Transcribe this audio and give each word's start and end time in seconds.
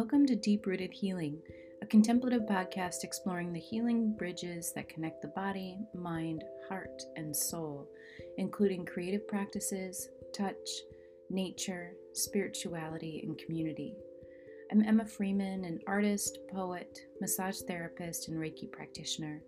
Welcome 0.00 0.24
to 0.28 0.34
Deep 0.34 0.64
Rooted 0.64 0.94
Healing, 0.94 1.42
a 1.82 1.86
contemplative 1.86 2.44
podcast 2.48 3.04
exploring 3.04 3.52
the 3.52 3.60
healing 3.60 4.14
bridges 4.16 4.72
that 4.74 4.88
connect 4.88 5.20
the 5.20 5.28
body, 5.28 5.76
mind, 5.94 6.42
heart, 6.70 7.02
and 7.16 7.36
soul, 7.36 7.86
including 8.38 8.86
creative 8.86 9.28
practices, 9.28 10.08
touch, 10.34 10.56
nature, 11.28 11.92
spirituality, 12.14 13.20
and 13.26 13.36
community. 13.36 13.94
I'm 14.72 14.82
Emma 14.82 15.04
Freeman, 15.04 15.66
an 15.66 15.80
artist, 15.86 16.38
poet, 16.50 16.98
massage 17.20 17.58
therapist, 17.68 18.28
and 18.28 18.38
Reiki 18.38 18.72
practitioner. 18.72 19.42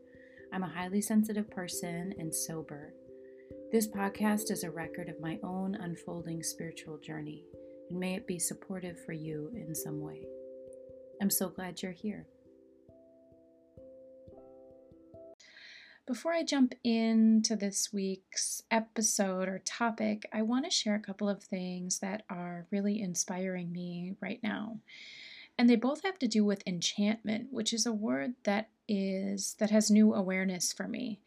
I'm 0.52 0.64
a 0.64 0.68
highly 0.68 1.00
sensitive 1.00 1.50
person 1.50 2.14
and 2.18 2.32
sober. 2.32 2.92
This 3.72 3.88
podcast 3.88 4.50
is 4.50 4.64
a 4.64 4.70
record 4.70 5.08
of 5.08 5.18
my 5.18 5.38
own 5.42 5.76
unfolding 5.76 6.42
spiritual 6.42 6.98
journey, 6.98 7.42
and 7.88 7.98
may 7.98 8.16
it 8.16 8.26
be 8.26 8.38
supportive 8.38 9.02
for 9.06 9.14
you 9.14 9.50
in 9.54 9.74
some 9.74 9.98
way. 9.98 10.26
I'm 11.22 11.30
so 11.30 11.48
glad 11.48 11.80
you're 11.80 11.92
here. 11.92 12.26
Before 16.04 16.32
I 16.32 16.42
jump 16.42 16.74
into 16.82 17.54
this 17.54 17.92
week's 17.92 18.64
episode 18.72 19.46
or 19.48 19.62
topic, 19.64 20.28
I 20.32 20.42
want 20.42 20.64
to 20.64 20.70
share 20.72 20.96
a 20.96 21.00
couple 21.00 21.28
of 21.28 21.44
things 21.44 22.00
that 22.00 22.24
are 22.28 22.66
really 22.72 23.00
inspiring 23.00 23.70
me 23.70 24.16
right 24.20 24.40
now. 24.42 24.80
And 25.56 25.70
they 25.70 25.76
both 25.76 26.02
have 26.02 26.18
to 26.18 26.26
do 26.26 26.44
with 26.44 26.66
enchantment, 26.66 27.52
which 27.52 27.72
is 27.72 27.86
a 27.86 27.92
word 27.92 28.32
that 28.42 28.70
is 28.88 29.54
that 29.60 29.70
has 29.70 29.92
new 29.92 30.14
awareness 30.14 30.72
for 30.72 30.88
me. 30.88 31.20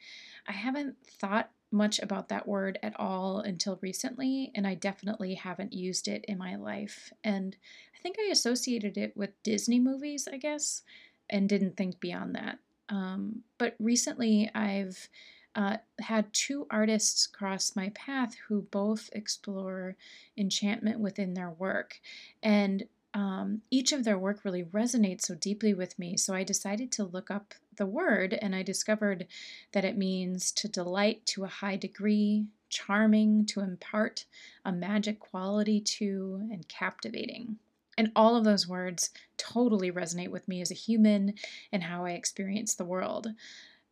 I 0.45 0.51
haven't 0.51 0.97
thought 1.21 1.51
much 1.75 1.99
about 1.99 2.29
that 2.29 2.47
word 2.47 2.79
at 2.81 2.99
all 2.99 3.39
until 3.39 3.77
recently, 3.81 4.51
and 4.55 4.65
I 4.65 4.73
definitely 4.73 5.35
haven't 5.35 5.73
used 5.73 6.07
it 6.07 6.25
in 6.27 6.37
my 6.37 6.55
life. 6.55 7.11
And 7.23 7.55
I 7.93 8.01
think 8.01 8.15
I 8.19 8.31
associated 8.31 8.97
it 8.97 9.15
with 9.15 9.43
Disney 9.43 9.79
movies, 9.79 10.27
I 10.31 10.37
guess, 10.37 10.83
and 11.29 11.49
didn't 11.49 11.77
think 11.77 11.99
beyond 11.99 12.35
that. 12.35 12.59
Um, 12.89 13.43
but 13.57 13.75
recently, 13.79 14.49
I've 14.55 15.09
uh, 15.55 15.77
had 15.99 16.33
two 16.33 16.67
artists 16.69 17.27
cross 17.27 17.75
my 17.75 17.89
path 17.89 18.35
who 18.47 18.61
both 18.61 19.09
explore 19.13 19.95
enchantment 20.37 20.99
within 20.99 21.33
their 21.33 21.49
work. 21.51 21.99
And 22.43 22.83
um, 23.15 23.61
each 23.71 23.93
of 23.93 24.03
their 24.03 24.19
work 24.19 24.43
really 24.43 24.65
resonates 24.65 25.21
so 25.21 25.35
deeply 25.35 25.73
with 25.73 25.97
me. 25.97 26.17
So 26.17 26.35
I 26.35 26.43
decided 26.43 26.91
to 26.91 27.05
look 27.05 27.31
up 27.31 27.53
the 27.77 27.85
word 27.85 28.37
and 28.41 28.53
I 28.53 28.61
discovered 28.61 29.25
that 29.71 29.85
it 29.85 29.97
means 29.97 30.51
to 30.51 30.67
delight 30.67 31.25
to 31.27 31.45
a 31.45 31.49
high 31.49 31.77
degree, 31.77 32.47
charming, 32.69 33.45
to 33.47 33.61
impart 33.61 34.25
a 34.65 34.73
magic 34.73 35.21
quality 35.21 35.79
to, 35.79 36.41
and 36.51 36.67
captivating. 36.67 37.55
And 37.97 38.11
all 38.17 38.35
of 38.35 38.43
those 38.43 38.67
words 38.67 39.11
totally 39.37 39.89
resonate 39.89 40.29
with 40.29 40.49
me 40.49 40.59
as 40.59 40.69
a 40.69 40.75
human 40.75 41.35
and 41.71 41.83
how 41.83 42.03
I 42.03 42.11
experience 42.11 42.75
the 42.75 42.83
world. 42.83 43.27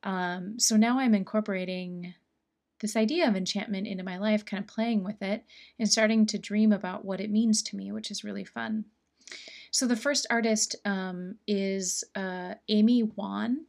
Um, 0.03 0.59
so 0.59 0.75
now 0.75 0.99
I'm 0.99 1.15
incorporating 1.15 2.13
this 2.81 2.97
idea 2.97 3.29
of 3.29 3.37
enchantment 3.37 3.87
into 3.87 4.03
my 4.03 4.17
life, 4.17 4.43
kind 4.43 4.61
of 4.61 4.67
playing 4.67 5.05
with 5.05 5.21
it 5.21 5.45
and 5.79 5.89
starting 5.89 6.25
to 6.25 6.37
dream 6.37 6.73
about 6.73 7.05
what 7.05 7.21
it 7.21 7.31
means 7.31 7.63
to 7.63 7.77
me, 7.77 7.89
which 7.93 8.11
is 8.11 8.25
really 8.25 8.43
fun. 8.43 8.83
So 9.73 9.87
the 9.87 9.95
first 9.95 10.27
artist 10.29 10.75
um, 10.85 11.37
is 11.47 12.03
uh, 12.15 12.53
Amy 12.69 13.01
Won, 13.01 13.65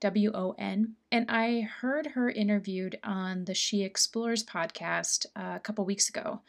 W 0.00 0.30
O 0.34 0.54
N, 0.58 0.96
and 1.10 1.24
I 1.30 1.62
heard 1.62 2.08
her 2.08 2.28
interviewed 2.28 2.98
on 3.02 3.46
the 3.46 3.54
She 3.54 3.82
Explores 3.82 4.44
podcast 4.44 5.24
uh, 5.34 5.54
a 5.56 5.60
couple 5.60 5.86
weeks 5.86 6.10
ago. 6.10 6.42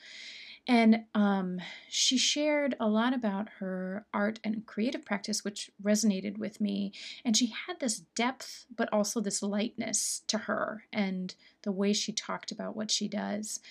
And 0.67 1.05
um, 1.15 1.61
she 1.87 2.17
shared 2.17 2.75
a 2.77 2.89
lot 2.89 3.13
about 3.13 3.47
her 3.59 4.05
art 4.13 4.39
and 4.43 4.65
creative 4.65 5.05
practice, 5.05 5.45
which 5.45 5.71
resonated 5.81 6.37
with 6.37 6.59
me. 6.59 6.91
And 7.23 7.37
she 7.37 7.53
had 7.67 7.79
this 7.79 7.99
depth, 8.15 8.65
but 8.75 8.91
also 8.91 9.21
this 9.21 9.41
lightness 9.41 10.23
to 10.27 10.39
her 10.39 10.83
and 10.91 11.33
the 11.61 11.71
way 11.71 11.93
she 11.93 12.11
talked 12.11 12.51
about 12.51 12.75
what 12.75 12.91
she 12.91 13.07
does. 13.07 13.61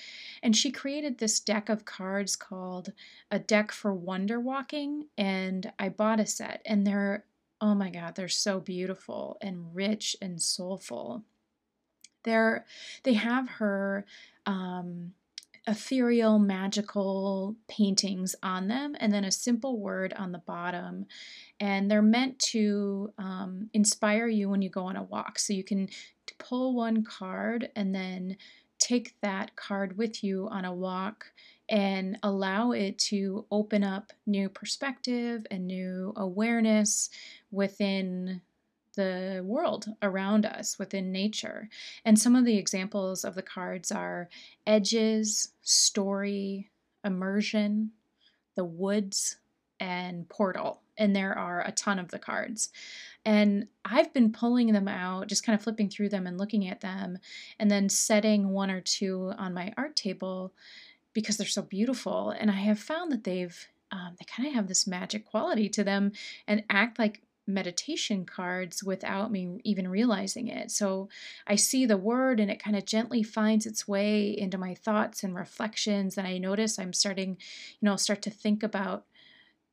And 0.42 0.56
she 0.56 0.72
created 0.72 1.18
this 1.18 1.38
deck 1.38 1.68
of 1.68 1.84
cards 1.84 2.34
called 2.34 2.92
A 3.30 3.38
Deck 3.38 3.72
for 3.72 3.92
Wonder 3.92 4.40
Walking. 4.40 5.08
And 5.18 5.72
I 5.78 5.90
bought 5.90 6.20
a 6.20 6.26
set, 6.26 6.62
and 6.64 6.86
they're, 6.86 7.24
oh 7.60 7.74
my 7.74 7.90
God, 7.90 8.14
they're 8.14 8.28
so 8.28 8.58
beautiful 8.58 9.36
and 9.42 9.74
rich 9.74 10.16
and 10.22 10.40
soulful. 10.40 11.24
They're, 12.24 12.64
they 13.02 13.14
have 13.14 13.48
her. 13.50 14.06
Um, 14.46 15.12
ethereal, 15.66 16.38
magical 16.38 17.56
paintings 17.68 18.34
on 18.42 18.68
them, 18.68 18.96
and 19.00 19.12
then 19.12 19.24
a 19.24 19.30
simple 19.30 19.78
word 19.78 20.12
on 20.14 20.32
the 20.32 20.38
bottom. 20.38 21.06
And 21.58 21.90
they're 21.90 22.02
meant 22.02 22.38
to 22.50 23.12
um, 23.18 23.70
inspire 23.72 24.28
you 24.28 24.48
when 24.48 24.62
you 24.62 24.70
go 24.70 24.84
on 24.84 24.96
a 24.96 25.02
walk. 25.02 25.38
So 25.38 25.52
you 25.52 25.64
can 25.64 25.88
pull 26.38 26.74
one 26.74 27.04
card 27.04 27.70
and 27.76 27.94
then 27.94 28.36
take 28.78 29.14
that 29.22 29.56
card 29.56 29.96
with 29.96 30.22
you 30.22 30.48
on 30.50 30.64
a 30.64 30.74
walk 30.74 31.26
and 31.68 32.18
allow 32.22 32.72
it 32.72 32.98
to 32.98 33.44
open 33.50 33.82
up 33.82 34.12
new 34.26 34.48
perspective 34.48 35.46
and 35.50 35.66
new 35.66 36.12
awareness 36.16 37.10
within 37.50 38.40
the 38.96 39.42
world 39.44 39.86
around 40.02 40.44
us 40.44 40.78
within 40.78 41.12
nature. 41.12 41.68
And 42.04 42.18
some 42.18 42.34
of 42.34 42.44
the 42.44 42.58
examples 42.58 43.24
of 43.24 43.34
the 43.34 43.42
cards 43.42 43.92
are 43.92 44.28
edges, 44.66 45.52
story, 45.62 46.70
immersion, 47.04 47.92
the 48.56 48.64
woods, 48.64 49.36
and 49.78 50.28
portal. 50.28 50.82
And 50.98 51.14
there 51.14 51.36
are 51.38 51.60
a 51.60 51.72
ton 51.72 51.98
of 51.98 52.08
the 52.08 52.18
cards. 52.18 52.70
And 53.24 53.68
I've 53.84 54.12
been 54.14 54.32
pulling 54.32 54.72
them 54.72 54.88
out, 54.88 55.28
just 55.28 55.44
kind 55.44 55.54
of 55.56 55.62
flipping 55.62 55.90
through 55.90 56.08
them 56.08 56.26
and 56.26 56.38
looking 56.38 56.66
at 56.68 56.80
them, 56.80 57.18
and 57.58 57.70
then 57.70 57.88
setting 57.88 58.50
one 58.50 58.70
or 58.70 58.80
two 58.80 59.32
on 59.36 59.52
my 59.52 59.72
art 59.76 59.96
table 59.96 60.52
because 61.12 61.36
they're 61.36 61.46
so 61.46 61.62
beautiful. 61.62 62.30
And 62.30 62.50
I 62.50 62.54
have 62.54 62.78
found 62.78 63.12
that 63.12 63.24
they've 63.24 63.68
um, 63.92 64.16
they 64.18 64.24
kind 64.24 64.48
of 64.48 64.54
have 64.54 64.66
this 64.66 64.86
magic 64.86 65.24
quality 65.24 65.68
to 65.70 65.84
them 65.84 66.12
and 66.46 66.64
act 66.68 66.98
like 66.98 67.22
meditation 67.46 68.24
cards 68.24 68.82
without 68.82 69.30
me 69.30 69.60
even 69.64 69.88
realizing 69.88 70.48
it. 70.48 70.70
So 70.70 71.08
I 71.46 71.56
see 71.56 71.86
the 71.86 71.96
word 71.96 72.40
and 72.40 72.50
it 72.50 72.62
kind 72.62 72.76
of 72.76 72.84
gently 72.84 73.22
finds 73.22 73.66
its 73.66 73.86
way 73.86 74.36
into 74.36 74.58
my 74.58 74.74
thoughts 74.74 75.22
and 75.22 75.34
reflections. 75.34 76.18
And 76.18 76.26
I 76.26 76.38
notice 76.38 76.78
I'm 76.78 76.92
starting, 76.92 77.36
you 77.80 77.86
know, 77.86 77.96
start 77.96 78.22
to 78.22 78.30
think 78.30 78.62
about 78.62 79.04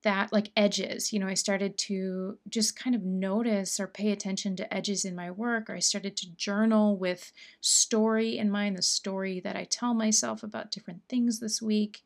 that 0.04 0.32
like 0.32 0.52
edges. 0.56 1.12
You 1.12 1.20
know, 1.20 1.28
I 1.28 1.34
started 1.34 1.78
to 1.80 2.38
just 2.50 2.78
kind 2.78 2.96
of 2.96 3.04
notice 3.04 3.80
or 3.80 3.88
pay 3.88 4.12
attention 4.12 4.56
to 4.58 4.74
edges 4.74 5.06
in 5.06 5.16
my 5.16 5.32
work, 5.32 5.70
or 5.70 5.76
I 5.76 5.80
started 5.80 6.16
to 6.18 6.36
journal 6.36 6.98
with 6.98 7.32
story 7.62 8.38
in 8.38 8.52
mind, 8.52 8.78
the 8.78 8.84
story 8.84 9.40
that 9.40 9.56
I 9.56 9.64
tell 9.64 9.94
myself 9.94 10.44
about 10.44 10.72
different 10.72 11.02
things 11.10 11.40
this 11.40 11.62
week. 11.62 12.02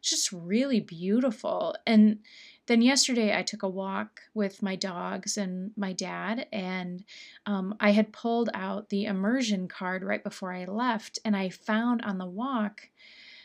It's 0.00 0.10
just 0.10 0.32
really 0.32 0.80
beautiful. 0.80 1.74
And 1.86 2.20
then 2.66 2.82
yesterday 2.82 3.36
I 3.36 3.42
took 3.42 3.62
a 3.62 3.68
walk 3.68 4.20
with 4.34 4.62
my 4.62 4.76
dogs 4.76 5.36
and 5.36 5.72
my 5.76 5.92
dad, 5.92 6.46
and 6.52 7.04
um, 7.46 7.74
I 7.80 7.90
had 7.90 8.12
pulled 8.12 8.50
out 8.54 8.88
the 8.88 9.06
immersion 9.06 9.66
card 9.68 10.04
right 10.04 10.22
before 10.22 10.52
I 10.52 10.64
left, 10.64 11.18
and 11.24 11.36
I 11.36 11.48
found 11.48 12.02
on 12.02 12.18
the 12.18 12.26
walk 12.26 12.88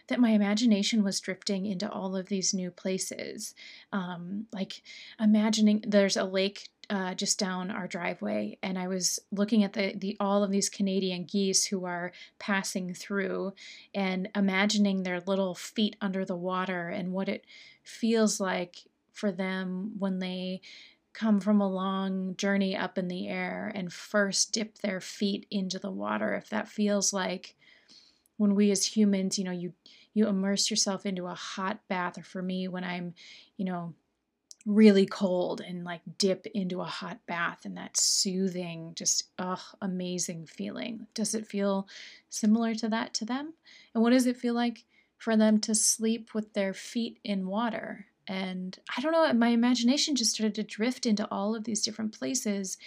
that 0.07 0.19
my 0.19 0.31
imagination 0.31 1.03
was 1.03 1.19
drifting 1.19 1.65
into 1.65 1.89
all 1.89 2.15
of 2.15 2.27
these 2.27 2.53
new 2.53 2.69
places. 2.69 3.55
Um, 3.91 4.45
like 4.53 4.83
imagining 5.19 5.83
there's 5.87 6.17
a 6.17 6.23
lake 6.23 6.69
uh, 6.89 7.15
just 7.15 7.39
down 7.39 7.71
our 7.71 7.87
driveway, 7.87 8.59
and 8.61 8.77
I 8.77 8.87
was 8.87 9.19
looking 9.31 9.63
at 9.63 9.73
the, 9.73 9.95
the 9.97 10.15
all 10.19 10.43
of 10.43 10.51
these 10.51 10.69
Canadian 10.69 11.23
geese 11.23 11.65
who 11.65 11.85
are 11.85 12.11
passing 12.37 12.93
through, 12.93 13.53
and 13.93 14.29
imagining 14.35 15.01
their 15.01 15.21
little 15.21 15.55
feet 15.55 15.95
under 15.99 16.23
the 16.23 16.35
water 16.35 16.89
and 16.89 17.11
what 17.11 17.27
it 17.27 17.45
feels 17.83 18.39
like 18.39 18.83
for 19.15 19.31
them 19.31 19.93
when 19.97 20.19
they 20.19 20.61
come 21.13 21.39
from 21.39 21.61
a 21.61 21.69
long 21.69 22.35
journey 22.35 22.75
up 22.75 22.97
in 22.97 23.07
the 23.07 23.27
air 23.27 23.71
and 23.73 23.91
first 23.91 24.51
dip 24.51 24.77
their 24.79 24.99
feet 24.99 25.47
into 25.49 25.79
the 25.79 25.91
water. 25.91 26.35
If 26.35 26.49
that 26.49 26.67
feels 26.67 27.13
like 27.13 27.55
when 28.37 28.53
we 28.53 28.69
as 28.69 28.85
humans 28.85 29.39
you 29.39 29.45
know 29.45 29.51
you 29.51 29.71
you 30.13 30.27
immerse 30.27 30.69
yourself 30.69 31.05
into 31.05 31.25
a 31.25 31.33
hot 31.33 31.79
bath 31.87 32.17
or 32.17 32.23
for 32.23 32.41
me 32.41 32.67
when 32.67 32.83
i'm 32.83 33.13
you 33.55 33.63
know 33.63 33.93
really 34.65 35.05
cold 35.05 35.61
and 35.61 35.83
like 35.83 36.01
dip 36.17 36.47
into 36.47 36.81
a 36.81 36.85
hot 36.85 37.19
bath 37.27 37.65
and 37.65 37.77
that 37.77 37.95
soothing 37.95 38.93
just 38.95 39.25
ugh 39.37 39.59
amazing 39.81 40.45
feeling. 40.47 41.05
Does 41.13 41.35
it 41.35 41.45
feel 41.45 41.87
similar 42.29 42.73
to 42.75 42.89
that 42.89 43.13
to 43.15 43.25
them? 43.25 43.53
And 43.93 44.01
what 44.01 44.09
does 44.09 44.25
it 44.25 44.37
feel 44.37 44.55
like 44.55 44.85
for 45.17 45.37
them 45.37 45.59
to 45.61 45.75
sleep 45.75 46.33
with 46.33 46.53
their 46.53 46.73
feet 46.73 47.19
in 47.23 47.47
water 47.47 48.07
and 48.27 48.77
I 48.95 49.01
don't 49.01 49.11
know, 49.11 49.31
my 49.33 49.49
imagination 49.49 50.15
just 50.15 50.31
started 50.31 50.55
to 50.55 50.63
drift 50.63 51.05
into 51.05 51.27
all 51.31 51.55
of 51.55 51.63
these 51.63 51.83
different 51.83 52.17
places 52.17 52.77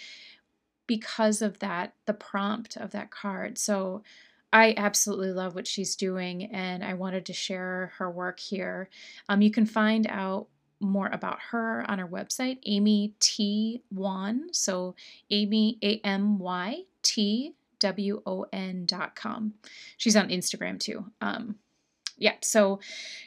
because 0.87 1.41
of 1.41 1.59
that, 1.59 1.93
the 2.05 2.13
prompt 2.13 2.75
of 2.77 2.91
that 2.91 3.11
card. 3.11 3.57
So 3.57 4.03
I 4.51 4.73
absolutely 4.75 5.31
love 5.31 5.53
what 5.53 5.67
she's 5.67 5.95
doing, 5.95 6.45
and 6.45 6.83
I 6.83 6.95
wanted 6.95 7.25
to 7.27 7.33
share 7.33 7.93
her 7.97 8.09
work 8.09 8.39
here. 8.39 8.89
Um, 9.27 9.41
you 9.41 9.51
can 9.51 9.65
find 9.65 10.07
out 10.09 10.47
more 10.79 11.07
about 11.11 11.39
her 11.51 11.85
on 11.87 11.99
her 11.99 12.07
website, 12.07 12.57
Amy 12.65 13.13
T. 13.19 13.83
Won. 13.91 14.47
So 14.51 14.95
Amy, 15.29 15.77
A 15.83 15.99
M 16.03 16.39
Y 16.39 16.83
T 17.03 17.53
W 17.79 18.21
O 18.25 18.45
N 18.51 18.85
dot 18.85 19.15
com. 19.15 19.53
She's 19.97 20.15
on 20.15 20.29
Instagram 20.29 20.79
too. 20.79 21.05
Um, 21.21 21.55
yeah, 22.19 22.35
so 22.41 22.79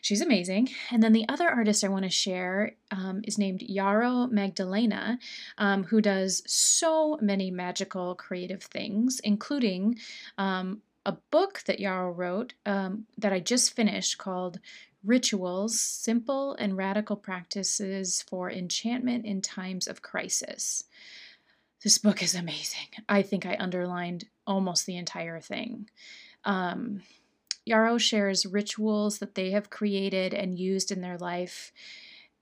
she's 0.02 0.20
amazing. 0.20 0.68
And 0.90 1.02
then 1.02 1.12
the 1.12 1.28
other 1.28 1.48
artist 1.48 1.82
I 1.82 1.88
want 1.88 2.04
to 2.04 2.10
share 2.10 2.76
um, 2.90 3.22
is 3.24 3.38
named 3.38 3.62
Yarrow 3.62 4.26
Magdalena, 4.26 5.18
um, 5.58 5.84
who 5.84 6.00
does 6.00 6.42
so 6.46 7.18
many 7.20 7.50
magical 7.50 8.14
creative 8.14 8.62
things, 8.62 9.20
including 9.24 9.98
um, 10.38 10.82
a 11.04 11.12
book 11.30 11.62
that 11.66 11.80
Yarrow 11.80 12.12
wrote 12.12 12.54
um, 12.66 13.06
that 13.18 13.32
I 13.32 13.40
just 13.40 13.74
finished 13.74 14.18
called 14.18 14.60
Rituals 15.04 15.80
Simple 15.80 16.54
and 16.54 16.76
Radical 16.76 17.16
Practices 17.16 18.22
for 18.28 18.50
Enchantment 18.50 19.24
in 19.24 19.40
Times 19.40 19.88
of 19.88 20.02
Crisis. 20.02 20.84
This 21.82 21.98
book 21.98 22.22
is 22.22 22.34
amazing. 22.34 22.86
I 23.08 23.22
think 23.22 23.44
I 23.44 23.56
underlined 23.58 24.26
almost 24.46 24.86
the 24.86 24.96
entire 24.96 25.40
thing. 25.40 25.88
Um, 26.44 27.02
Yarrow 27.64 27.98
shares 27.98 28.46
rituals 28.46 29.18
that 29.18 29.34
they 29.34 29.50
have 29.50 29.70
created 29.70 30.34
and 30.34 30.58
used 30.58 30.90
in 30.90 31.00
their 31.00 31.18
life 31.18 31.72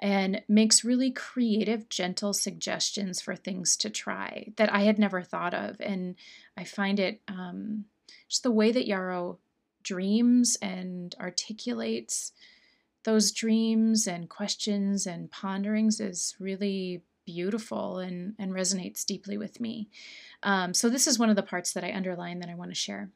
and 0.00 0.42
makes 0.48 0.84
really 0.84 1.10
creative, 1.10 1.88
gentle 1.90 2.32
suggestions 2.32 3.20
for 3.20 3.36
things 3.36 3.76
to 3.76 3.90
try 3.90 4.52
that 4.56 4.72
I 4.72 4.80
had 4.80 4.98
never 4.98 5.22
thought 5.22 5.52
of. 5.52 5.76
And 5.80 6.16
I 6.56 6.64
find 6.64 6.98
it 6.98 7.20
um, 7.28 7.84
just 8.28 8.42
the 8.42 8.50
way 8.50 8.72
that 8.72 8.86
Yarrow 8.86 9.38
dreams 9.82 10.56
and 10.62 11.14
articulates 11.20 12.32
those 13.04 13.32
dreams 13.32 14.06
and 14.06 14.28
questions 14.28 15.06
and 15.06 15.30
ponderings 15.30 16.00
is 16.00 16.34
really 16.38 17.02
beautiful 17.24 17.98
and, 17.98 18.34
and 18.38 18.52
resonates 18.52 19.04
deeply 19.04 19.38
with 19.38 19.60
me. 19.60 19.88
Um, 20.42 20.74
so, 20.74 20.88
this 20.88 21.06
is 21.06 21.18
one 21.18 21.30
of 21.30 21.36
the 21.36 21.42
parts 21.42 21.72
that 21.72 21.84
I 21.84 21.92
underline 21.92 22.40
that 22.40 22.50
I 22.50 22.54
want 22.54 22.70
to 22.70 22.74
share. 22.74 23.10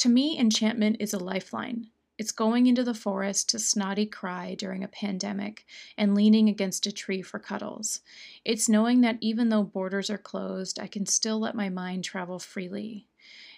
To 0.00 0.08
me, 0.08 0.38
enchantment 0.38 0.96
is 0.98 1.12
a 1.12 1.18
lifeline. 1.18 1.88
It's 2.16 2.32
going 2.32 2.66
into 2.66 2.82
the 2.82 2.94
forest 2.94 3.50
to 3.50 3.58
snotty 3.58 4.06
cry 4.06 4.54
during 4.54 4.82
a 4.82 4.88
pandemic 4.88 5.66
and 5.98 6.14
leaning 6.14 6.48
against 6.48 6.86
a 6.86 6.92
tree 6.92 7.20
for 7.20 7.38
cuddles. 7.38 8.00
It's 8.42 8.66
knowing 8.66 9.02
that 9.02 9.18
even 9.20 9.50
though 9.50 9.62
borders 9.62 10.08
are 10.08 10.16
closed, 10.16 10.78
I 10.78 10.86
can 10.86 11.04
still 11.04 11.38
let 11.38 11.54
my 11.54 11.68
mind 11.68 12.04
travel 12.04 12.38
freely. 12.38 13.08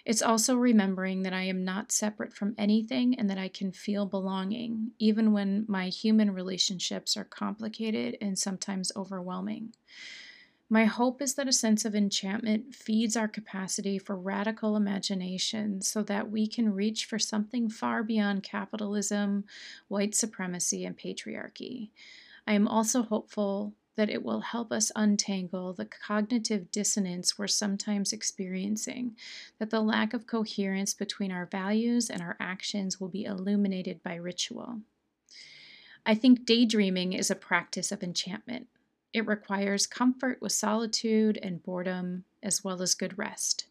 It's 0.03 0.21
also 0.21 0.57
remembering 0.57 1.23
that 1.23 1.31
I 1.31 1.43
am 1.43 1.63
not 1.63 1.93
separate 1.93 2.33
from 2.33 2.55
anything 2.57 3.17
and 3.17 3.29
that 3.29 3.37
I 3.37 3.47
can 3.47 3.71
feel 3.71 4.05
belonging, 4.05 4.91
even 4.99 5.31
when 5.31 5.63
my 5.69 5.87
human 5.87 6.31
relationships 6.31 7.15
are 7.15 7.23
complicated 7.23 8.17
and 8.19 8.37
sometimes 8.37 8.91
overwhelming. 8.97 9.73
My 10.73 10.85
hope 10.85 11.21
is 11.21 11.35
that 11.35 11.47
a 11.47 11.53
sense 11.53 11.85
of 11.85 11.93
enchantment 11.93 12.73
feeds 12.73 13.15
our 13.15 13.27
capacity 13.27 13.99
for 13.99 14.15
radical 14.15 14.75
imagination 14.75 15.83
so 15.83 16.01
that 16.01 16.31
we 16.31 16.47
can 16.47 16.73
reach 16.73 17.05
for 17.05 17.19
something 17.19 17.69
far 17.69 18.01
beyond 18.01 18.41
capitalism, 18.41 19.43
white 19.87 20.15
supremacy, 20.15 20.83
and 20.83 20.97
patriarchy. 20.97 21.91
I 22.47 22.53
am 22.53 22.67
also 22.67 23.03
hopeful 23.03 23.73
that 23.97 24.09
it 24.09 24.23
will 24.23 24.39
help 24.39 24.71
us 24.71 24.91
untangle 24.95 25.73
the 25.73 25.85
cognitive 25.85 26.71
dissonance 26.71 27.37
we're 27.37 27.45
sometimes 27.45 28.11
experiencing, 28.11 29.15
that 29.59 29.69
the 29.69 29.79
lack 29.79 30.15
of 30.15 30.25
coherence 30.25 30.95
between 30.95 31.31
our 31.31 31.45
values 31.45 32.09
and 32.09 32.19
our 32.19 32.35
actions 32.39 32.99
will 32.99 33.09
be 33.09 33.25
illuminated 33.25 34.01
by 34.01 34.15
ritual. 34.15 34.79
I 36.03 36.15
think 36.15 36.47
daydreaming 36.47 37.13
is 37.13 37.29
a 37.29 37.35
practice 37.35 37.91
of 37.91 38.01
enchantment. 38.01 38.69
It 39.13 39.27
requires 39.27 39.85
comfort 39.85 40.41
with 40.41 40.51
solitude 40.51 41.37
and 41.41 41.63
boredom, 41.63 42.25
as 42.41 42.63
well 42.63 42.81
as 42.81 42.95
good 42.95 43.17
rest. 43.17 43.67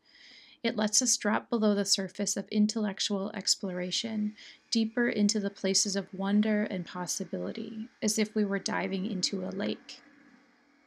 It 0.63 0.77
lets 0.77 1.03
us 1.03 1.17
drop 1.17 1.51
below 1.51 1.75
the 1.75 1.85
surface 1.85 2.37
of 2.37 2.49
intellectual 2.49 3.33
exploration, 3.35 4.35
deeper 4.71 5.09
into 5.09 5.41
the 5.41 5.51
places 5.51 5.97
of 5.97 6.07
wonder 6.15 6.63
and 6.63 6.87
possibility, 6.87 7.89
as 8.01 8.17
if 8.17 8.35
we 8.37 8.45
were 8.45 8.61
diving 8.61 9.05
into 9.05 9.45
a 9.45 9.51
lake. 9.51 10.01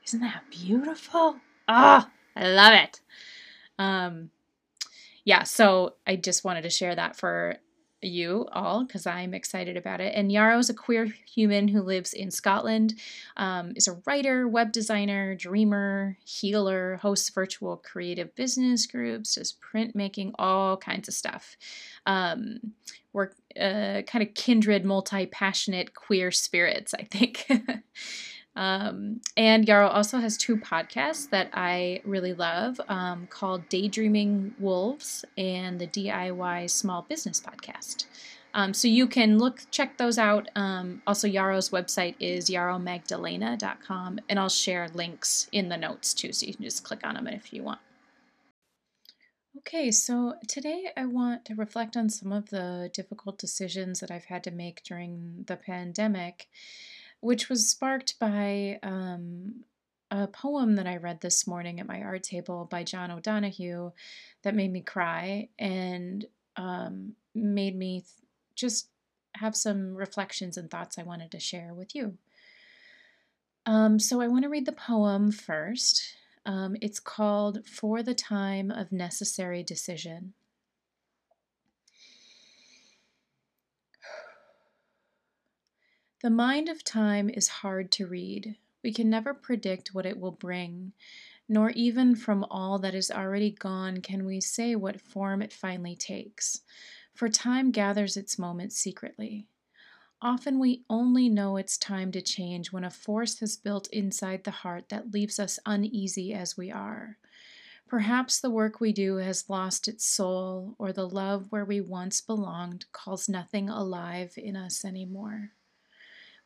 Isn't 0.06 0.22
that 0.22 0.44
beautiful? 0.50 1.38
Oh, 1.68 2.08
I 2.36 2.48
love 2.48 2.74
it. 2.74 3.02
Um, 3.78 4.30
yeah, 5.26 5.44
so 5.44 5.96
I 6.08 6.16
just 6.16 6.46
wanted 6.46 6.62
to 6.62 6.70
share 6.70 6.96
that 6.96 7.18
for 7.18 7.58
you 8.06 8.48
all 8.52 8.86
because 8.86 9.06
I'm 9.06 9.34
excited 9.34 9.78
about 9.78 10.02
it. 10.02 10.14
And 10.16 10.32
Yarrow 10.32 10.60
is 10.60 10.70
a 10.70 10.74
queer 10.74 11.14
human 11.26 11.68
who 11.68 11.82
lives 11.82 12.14
in 12.14 12.32
Scotland, 12.32 12.96
um, 13.38 13.74
is 13.76 13.88
a 13.88 14.00
writer, 14.06 14.48
web 14.48 14.72
designer, 14.72 15.36
dreamer, 15.36 16.18
healer, 16.26 16.98
hosts 16.98 17.30
virtual 17.30 17.78
creative 17.78 18.34
business 18.36 18.86
groups, 18.86 19.36
does 19.36 19.54
printmaking, 19.54 20.32
all 20.38 20.78
kinds 20.78 21.08
of 21.08 21.14
stuff. 21.14 21.58
Um, 22.06 22.74
we're 23.14 23.32
uh, 23.60 24.02
kind 24.02 24.22
of 24.22 24.34
kindred, 24.34 24.84
multi 24.84 25.26
passionate 25.26 25.96
queer 25.96 26.32
spirits, 26.32 26.94
I 26.94 27.04
think. 27.04 27.50
Um, 28.56 29.20
and 29.36 29.68
Yarrow 29.68 29.90
also 29.90 30.20
has 30.20 30.38
two 30.38 30.56
podcasts 30.56 31.30
that 31.30 31.50
I 31.54 32.02
really 32.06 32.34
love 32.34 32.80
um, 32.88 33.28
called 33.28 33.68
Daydreaming 33.68 34.56
Wolves 34.60 35.26
and 35.38 35.80
the 35.80 35.88
DIY 35.88 36.70
Small 36.70 37.02
Business 37.02 37.42
Podcast. 37.42 38.06
Um, 38.54 38.74
so 38.74 38.88
you 38.88 39.08
can 39.08 39.38
look, 39.38 39.64
check 39.70 39.98
those 39.98 40.18
out. 40.18 40.48
Um, 40.56 41.02
also, 41.06 41.28
Yarrow's 41.28 41.72
website 41.72 42.16
is 42.22 42.50
yarrowmagdalena.com, 42.50 44.20
and 44.30 44.40
I'll 44.40 44.48
share 44.48 44.88
links 44.94 45.50
in 45.52 45.68
the 45.68 45.76
notes 45.76 46.14
too, 46.14 46.32
so 46.32 46.46
you 46.46 46.54
can 46.54 46.64
just 46.64 46.86
click 46.86 47.02
on 47.04 47.16
them 47.16 47.28
if 47.28 47.52
you 47.52 47.64
want. 47.64 47.80
Okay, 49.58 49.92
so 49.92 50.36
today 50.48 50.92
I 50.96 51.06
want 51.06 51.44
to 51.46 51.56
reflect 51.56 51.98
on 51.98 52.10
some 52.10 52.32
of 52.32 52.50
the 52.50 52.90
difficult 52.94 53.38
decisions 53.38 54.00
that 54.00 54.12
I've 54.12 54.26
had 54.26 54.44
to 54.46 54.52
make 54.52 54.84
during 54.84 55.44
the 55.48 55.58
pandemic 55.58 56.48
which 57.26 57.50
was 57.50 57.68
sparked 57.68 58.20
by 58.20 58.80
um, 58.84 59.64
a 60.12 60.28
poem 60.28 60.76
that 60.76 60.86
I 60.86 60.98
read 60.98 61.22
this 61.22 61.48
morning 61.48 61.80
at 61.80 61.88
my 61.88 62.02
art 62.02 62.22
table 62.22 62.68
by 62.70 62.84
John 62.84 63.10
O'Donohue 63.10 63.92
that 64.44 64.54
made 64.54 64.72
me 64.72 64.82
cry 64.82 65.50
and 65.58 66.24
um, 66.56 67.16
made 67.34 67.76
me 67.76 68.02
th- 68.02 68.10
just 68.56 68.90
have 69.38 69.56
some 69.56 69.96
reflections 69.96 70.56
and 70.56 70.70
thoughts 70.70 71.00
I 71.00 71.04
wanted 71.04 71.32
to 71.32 71.40
share 71.40 71.74
with 71.74 71.96
you. 71.96 72.16
Um, 73.66 73.98
so 73.98 74.22
I 74.22 74.28
want 74.28 74.44
to 74.44 74.50
read 74.50 74.68
the 74.68 74.72
poem 74.72 75.32
first. 75.32 76.04
Um, 76.46 76.76
it's 76.80 77.00
called 77.00 77.66
For 77.66 78.04
the 78.04 78.14
Time 78.14 78.70
of 78.70 78.92
Necessary 78.92 79.64
Decision. 79.64 80.34
The 86.22 86.30
mind 86.30 86.70
of 86.70 86.82
time 86.82 87.30
is 87.30 87.50
hard 87.50 87.92
to 87.94 88.08
read. 88.08 88.58
We 88.82 88.94
can 88.94 89.10
never 89.10 89.34
predict 89.34 89.94
what 89.94 90.06
it 90.06 90.18
will 90.18 90.32
bring, 90.32 90.94
nor 91.50 91.72
even 91.72 92.16
from 92.16 92.46
all 92.46 92.80
that 92.80 92.96
is 92.96 93.12
already 93.12 93.52
gone 93.52 94.02
can 94.02 94.26
we 94.26 94.40
say 94.40 94.78
what 94.78 95.02
form 95.02 95.42
it 95.42 95.52
finally 95.52 95.96
takes, 95.96 96.62
for 97.14 97.28
time 97.28 97.72
gathers 97.72 98.16
its 98.16 98.40
moments 98.40 98.78
secretly. 98.78 99.50
Often 100.22 100.60
we 100.60 100.86
only 100.90 101.28
know 101.28 101.58
it's 101.58 101.78
time 101.78 102.14
to 102.14 102.22
change 102.22 102.72
when 102.72 102.86
a 102.86 102.90
force 102.90 103.40
has 103.40 103.58
built 103.58 103.90
inside 103.92 104.46
the 104.46 104.52
heart 104.52 104.88
that 104.88 105.12
leaves 105.12 105.38
us 105.38 105.60
uneasy 105.66 106.34
as 106.34 106.56
we 106.56 106.72
are. 106.72 107.18
Perhaps 107.88 108.40
the 108.40 108.50
work 108.50 108.80
we 108.80 108.94
do 108.94 109.18
has 109.18 109.50
lost 109.50 109.90
its 109.90 110.06
soul, 110.06 110.76
or 110.80 110.94
the 110.94 111.10
love 111.10 111.52
where 111.52 111.66
we 111.66 111.82
once 111.82 112.22
belonged 112.22 112.86
calls 112.94 113.28
nothing 113.28 113.68
alive 113.70 114.34
in 114.38 114.56
us 114.56 114.86
anymore. 114.86 115.52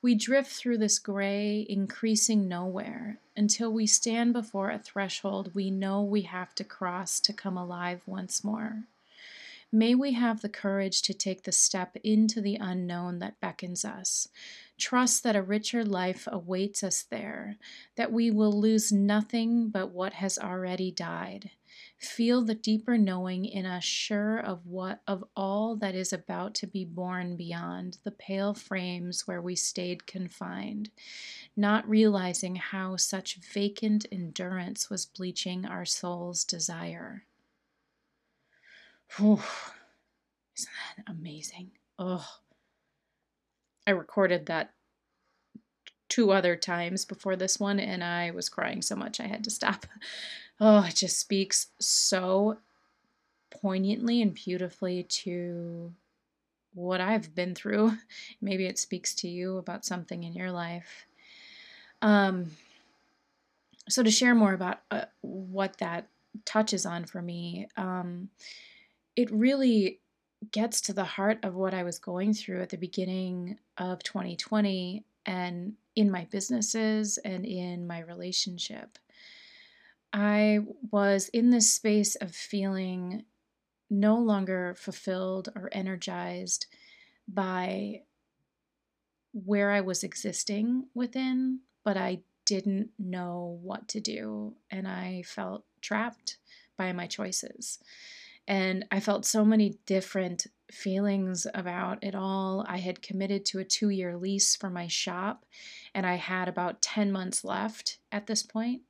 We 0.01 0.15
drift 0.15 0.51
through 0.51 0.77
this 0.77 0.97
gray, 0.97 1.65
increasing 1.67 2.47
nowhere 2.47 3.19
until 3.35 3.73
we 3.73 3.85
stand 3.85 4.31
before 4.31 4.71
a 4.71 4.79
threshold 4.79 5.53
we 5.53 5.69
know 5.69 6.01
we 6.01 6.21
have 6.21 6.55
to 6.55 6.63
cross 6.63 7.19
to 7.19 7.33
come 7.33 7.57
alive 7.57 8.01
once 8.05 8.41
more. 8.41 8.85
May 9.71 9.93
we 9.93 10.13
have 10.13 10.41
the 10.41 10.49
courage 10.49 11.01
to 11.03 11.13
take 11.13 11.43
the 11.43 11.51
step 11.51 11.97
into 12.03 12.41
the 12.41 12.55
unknown 12.55 13.19
that 13.19 13.39
beckons 13.39 13.83
us. 13.83 14.29
Trust 14.77 15.21
that 15.23 15.35
a 15.35 15.43
richer 15.43 15.83
life 15.83 16.27
awaits 16.31 16.81
us 16.81 17.03
there, 17.03 17.57
that 17.95 18.11
we 18.11 18.31
will 18.31 18.57
lose 18.57 18.91
nothing 18.91 19.69
but 19.69 19.91
what 19.91 20.13
has 20.13 20.39
already 20.39 20.91
died, 20.91 21.51
Feel 21.99 22.43
the 22.43 22.55
deeper 22.55 22.97
knowing 22.97 23.45
in 23.45 23.65
us, 23.65 23.83
sure 23.83 24.39
of 24.39 24.65
what 24.65 25.01
of 25.05 25.23
all 25.35 25.75
that 25.77 25.95
is 25.95 26.13
about 26.13 26.55
to 26.55 26.67
be 26.67 26.85
born 26.85 27.35
beyond 27.35 27.97
the 28.03 28.11
pale 28.11 28.53
frames 28.53 29.27
where 29.27 29.41
we 29.41 29.55
stayed 29.55 30.07
confined, 30.07 30.91
not 31.55 31.87
realizing 31.89 32.55
how 32.55 32.95
such 32.95 33.35
vacant 33.35 34.05
endurance 34.11 34.89
was 34.89 35.05
bleaching 35.05 35.65
our 35.65 35.85
soul's 35.85 36.45
desire. 36.45 37.25
Whew. 39.17 39.41
Isn't 40.57 40.71
that 40.97 41.11
amazing? 41.11 41.71
Oh, 41.97 42.25
I 43.85 43.91
recorded 43.91 44.45
that 44.45 44.73
two 46.09 46.31
other 46.31 46.55
times 46.55 47.05
before 47.05 47.35
this 47.35 47.59
one, 47.59 47.79
and 47.79 48.03
I 48.03 48.31
was 48.31 48.49
crying 48.49 48.81
so 48.81 48.95
much 48.95 49.19
I 49.19 49.27
had 49.27 49.43
to 49.45 49.51
stop. 49.51 49.85
Oh, 50.61 50.83
it 50.83 50.95
just 50.95 51.17
speaks 51.17 51.67
so 51.79 52.57
poignantly 53.49 54.21
and 54.21 54.33
beautifully 54.33 55.03
to 55.03 55.93
what 56.73 56.99
I've 56.99 57.33
been 57.33 57.55
through. 57.55 57.93
Maybe 58.41 58.65
it 58.65 58.77
speaks 58.77 59.15
to 59.15 59.29
you 59.29 59.57
about 59.57 59.85
something 59.85 60.23
in 60.23 60.33
your 60.33 60.51
life. 60.51 61.05
Um, 62.01 62.51
so, 63.87 64.03
to 64.03 64.11
share 64.11 64.35
more 64.35 64.53
about 64.53 64.79
uh, 64.91 65.05
what 65.21 65.77
that 65.77 66.09
touches 66.43 66.85
on 66.85 67.05
for 67.05 67.21
me, 67.21 67.69
um, 67.77 68.29
it 69.15 69.31
really 69.31 69.99
gets 70.51 70.81
to 70.81 70.93
the 70.93 71.03
heart 71.03 71.39
of 71.43 71.55
what 71.55 71.73
I 71.73 71.83
was 71.83 71.99
going 71.99 72.33
through 72.33 72.61
at 72.61 72.69
the 72.69 72.77
beginning 72.77 73.59
of 73.77 74.03
2020 74.03 75.03
and 75.25 75.73
in 75.95 76.09
my 76.11 76.27
businesses 76.29 77.17
and 77.19 77.45
in 77.45 77.87
my 77.87 77.99
relationship. 77.99 78.97
I 80.11 80.59
was 80.91 81.29
in 81.29 81.49
this 81.49 81.71
space 81.71 82.15
of 82.15 82.33
feeling 82.33 83.25
no 83.89 84.17
longer 84.17 84.75
fulfilled 84.77 85.49
or 85.55 85.69
energized 85.71 86.67
by 87.27 88.01
where 89.33 89.71
I 89.71 89.81
was 89.81 90.03
existing 90.03 90.87
within, 90.93 91.59
but 91.83 91.97
I 91.97 92.21
didn't 92.45 92.89
know 92.97 93.59
what 93.61 93.87
to 93.89 93.99
do. 93.99 94.55
And 94.71 94.87
I 94.87 95.23
felt 95.25 95.65
trapped 95.81 96.37
by 96.77 96.91
my 96.93 97.05
choices. 97.05 97.79
And 98.47 98.85
I 98.89 98.99
felt 98.99 99.25
so 99.25 99.45
many 99.45 99.77
different 99.85 100.47
feelings 100.71 101.47
about 101.53 102.03
it 102.03 102.15
all. 102.15 102.65
I 102.67 102.77
had 102.77 103.01
committed 103.01 103.45
to 103.45 103.59
a 103.59 103.63
two 103.63 103.89
year 103.89 104.17
lease 104.17 104.55
for 104.55 104.69
my 104.69 104.87
shop, 104.87 105.45
and 105.93 106.05
I 106.05 106.15
had 106.15 106.47
about 106.47 106.81
10 106.81 107.11
months 107.11 107.43
left 107.43 107.99
at 108.11 108.27
this 108.27 108.43
point 108.43 108.81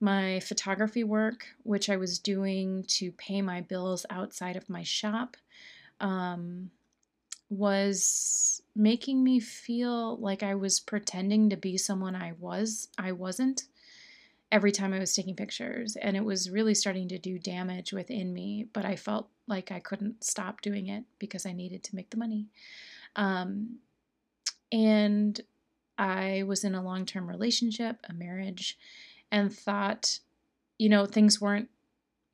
my 0.00 0.40
photography 0.40 1.04
work, 1.04 1.46
which 1.62 1.90
I 1.90 1.96
was 1.96 2.18
doing 2.18 2.84
to 2.88 3.12
pay 3.12 3.42
my 3.42 3.60
bills 3.60 4.06
outside 4.08 4.56
of 4.56 4.70
my 4.70 4.82
shop, 4.82 5.36
um, 6.00 6.70
was 7.50 8.62
making 8.74 9.22
me 9.22 9.40
feel 9.40 10.16
like 10.16 10.42
I 10.42 10.54
was 10.54 10.80
pretending 10.80 11.50
to 11.50 11.56
be 11.56 11.76
someone 11.76 12.14
I 12.14 12.32
was 12.38 12.88
I 12.96 13.12
wasn't 13.12 13.64
every 14.52 14.70
time 14.70 14.92
I 14.92 15.00
was 15.00 15.14
taking 15.14 15.34
pictures 15.34 15.96
and 15.96 16.16
it 16.16 16.24
was 16.24 16.48
really 16.48 16.74
starting 16.74 17.08
to 17.08 17.18
do 17.18 17.40
damage 17.40 17.92
within 17.92 18.32
me 18.32 18.66
but 18.72 18.84
I 18.84 18.94
felt 18.94 19.28
like 19.50 19.70
I 19.70 19.80
couldn't 19.80 20.24
stop 20.24 20.62
doing 20.62 20.86
it 20.86 21.04
because 21.18 21.44
I 21.44 21.52
needed 21.52 21.82
to 21.84 21.96
make 21.96 22.10
the 22.10 22.16
money 22.16 22.48
um, 23.16 23.78
and 24.72 25.40
I 25.98 26.44
was 26.46 26.64
in 26.64 26.74
a 26.74 26.82
long-term 26.82 27.28
relationship 27.28 27.98
a 28.08 28.12
marriage 28.12 28.78
and 29.30 29.52
thought, 29.52 30.18
you 30.78 30.88
know, 30.88 31.04
things 31.04 31.40
weren't 31.40 31.68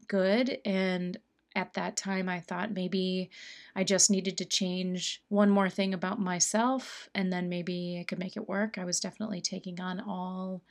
good. 0.06 0.58
And 0.64 1.18
at 1.56 1.72
that 1.74 1.96
time, 1.96 2.28
I 2.28 2.40
thought 2.40 2.70
maybe 2.70 3.30
I 3.74 3.82
just 3.82 4.10
needed 4.10 4.38
to 4.38 4.44
change 4.44 5.22
one 5.28 5.50
more 5.50 5.70
thing 5.70 5.94
about 5.94 6.20
myself 6.20 7.08
and 7.14 7.32
then 7.32 7.48
maybe 7.48 7.98
I 8.00 8.04
could 8.04 8.18
make 8.18 8.36
it 8.36 8.48
work. 8.48 8.78
I 8.78 8.84
was 8.84 9.00
definitely 9.00 9.40
taking 9.40 9.80
on 9.80 10.00
all 10.00 10.62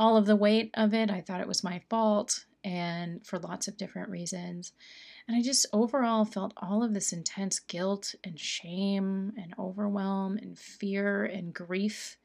all 0.00 0.16
of 0.16 0.26
the 0.26 0.36
weight 0.36 0.70
of 0.74 0.94
it. 0.94 1.10
I 1.10 1.20
thought 1.20 1.40
it 1.40 1.48
was 1.48 1.64
my 1.64 1.82
fault 1.90 2.44
and 2.64 3.24
for 3.26 3.38
lots 3.38 3.68
of 3.68 3.76
different 3.76 4.10
reasons. 4.10 4.72
And 5.26 5.36
I 5.36 5.42
just 5.42 5.66
overall 5.72 6.24
felt 6.24 6.54
all 6.56 6.82
of 6.82 6.94
this 6.94 7.12
intense 7.12 7.60
guilt 7.60 8.14
and 8.24 8.38
shame 8.38 9.32
and 9.36 9.54
overwhelm 9.58 10.38
and 10.38 10.58
fear 10.58 11.24
and 11.24 11.52
grief 11.52 12.16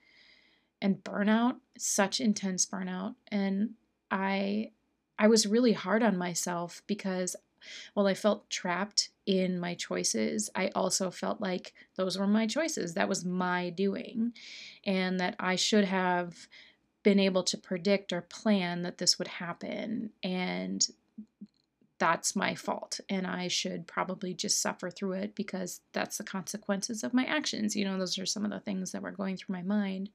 and 0.81 1.03
burnout, 1.03 1.57
such 1.77 2.19
intense 2.19 2.65
burnout. 2.65 3.15
And 3.29 3.71
I 4.11 4.71
I 5.17 5.27
was 5.27 5.47
really 5.47 5.73
hard 5.73 6.03
on 6.03 6.17
myself 6.17 6.81
because 6.87 7.35
while 7.93 8.07
I 8.07 8.13
felt 8.13 8.49
trapped 8.49 9.09
in 9.25 9.59
my 9.59 9.75
choices, 9.75 10.49
I 10.55 10.69
also 10.75 11.11
felt 11.11 11.39
like 11.39 11.73
those 11.95 12.17
were 12.17 12.27
my 12.27 12.47
choices. 12.47 12.93
That 12.93 13.07
was 13.09 13.23
my 13.23 13.69
doing. 13.69 14.33
And 14.85 15.19
that 15.19 15.35
I 15.39 15.55
should 15.55 15.85
have 15.85 16.47
been 17.03 17.19
able 17.19 17.43
to 17.43 17.57
predict 17.57 18.13
or 18.13 18.21
plan 18.21 18.81
that 18.83 18.97
this 18.97 19.19
would 19.19 19.27
happen. 19.27 20.11
And 20.23 20.85
that's 21.99 22.35
my 22.35 22.55
fault. 22.55 22.99
And 23.09 23.27
I 23.27 23.47
should 23.47 23.87
probably 23.87 24.33
just 24.33 24.61
suffer 24.61 24.89
through 24.89 25.13
it 25.13 25.35
because 25.35 25.81
that's 25.93 26.17
the 26.17 26.23
consequences 26.23 27.03
of 27.03 27.13
my 27.13 27.25
actions. 27.25 27.75
You 27.75 27.85
know, 27.85 27.97
those 27.97 28.17
are 28.17 28.25
some 28.25 28.45
of 28.45 28.51
the 28.51 28.59
things 28.59 28.91
that 28.91 29.01
were 29.01 29.11
going 29.11 29.37
through 29.37 29.55
my 29.55 29.61
mind 29.61 30.09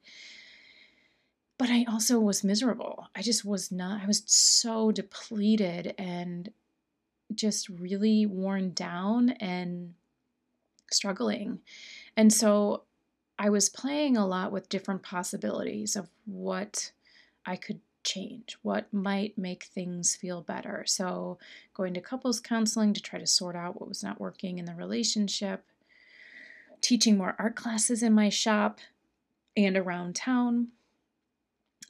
but 1.59 1.71
I 1.71 1.85
also 1.89 2.21
was 2.21 2.45
miserable. 2.45 3.09
I 3.17 3.23
just 3.23 3.45
was 3.45 3.73
not, 3.73 4.01
I 4.01 4.07
was 4.07 4.23
so 4.27 4.93
depleted 4.93 5.93
and 5.99 6.51
just 7.35 7.69
really 7.69 8.27
worn 8.27 8.71
down 8.71 9.31
and 9.31 9.95
struggling. 10.91 11.59
And 12.17 12.33
so 12.33 12.85
I 13.39 13.51
was 13.51 13.69
playing 13.69 14.17
a 14.17 14.27
lot 14.27 14.51
with 14.51 14.69
different 14.69 15.03
possibilities 15.03 15.95
of 15.95 16.09
what 16.27 16.91
I 17.47 17.57
could 17.57 17.81
change, 18.03 18.59
what 18.63 18.93
might 18.93 19.39
make 19.39 19.65
things 19.65 20.17
feel 20.17 20.41
better. 20.41 20.85
So, 20.87 21.39
going 21.75 21.95
to 21.95 22.01
couples 22.01 22.41
counseling 22.41 22.93
to 22.95 23.03
try 23.03 23.19
to 23.19 23.27
sort 23.27 23.55
out 23.55 23.81
what 23.81 23.89
was 23.89 24.03
not 24.03 24.21
working 24.21 24.59
in 24.59 24.65
the 24.65 24.75
relationship, 24.75 25.65
teaching 26.81 27.17
more 27.17 27.37
art 27.39 27.55
classes 27.55 28.03
in 28.03 28.13
my 28.13 28.29
shop 28.29 28.81
and 29.57 29.77
around 29.77 30.17
town, 30.17 30.69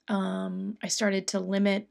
um, 0.08 0.78
I 0.82 0.88
started 0.88 1.26
to 1.28 1.40
limit 1.40 1.88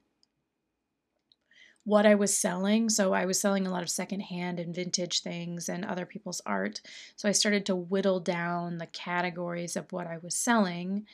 what 1.87 2.05
I 2.05 2.15
was 2.15 2.37
selling. 2.37 2.89
So 2.89 3.13
I 3.13 3.25
was 3.25 3.39
selling 3.39 3.65
a 3.65 3.71
lot 3.71 3.81
of 3.81 3.89
secondhand 3.89 4.59
and 4.59 4.75
vintage 4.75 5.21
things 5.21 5.69
and 5.69 5.85
other 5.85 6.05
people's 6.05 6.41
art. 6.45 6.81
So 7.15 7.29
I 7.29 7.31
started 7.31 7.65
to 7.67 7.77
whittle 7.77 8.19
down 8.19 8.77
the 8.77 8.87
categories 8.87 9.77
of 9.77 9.89
what 9.93 10.05
I 10.05 10.17
was 10.21 10.35
selling 10.35 11.05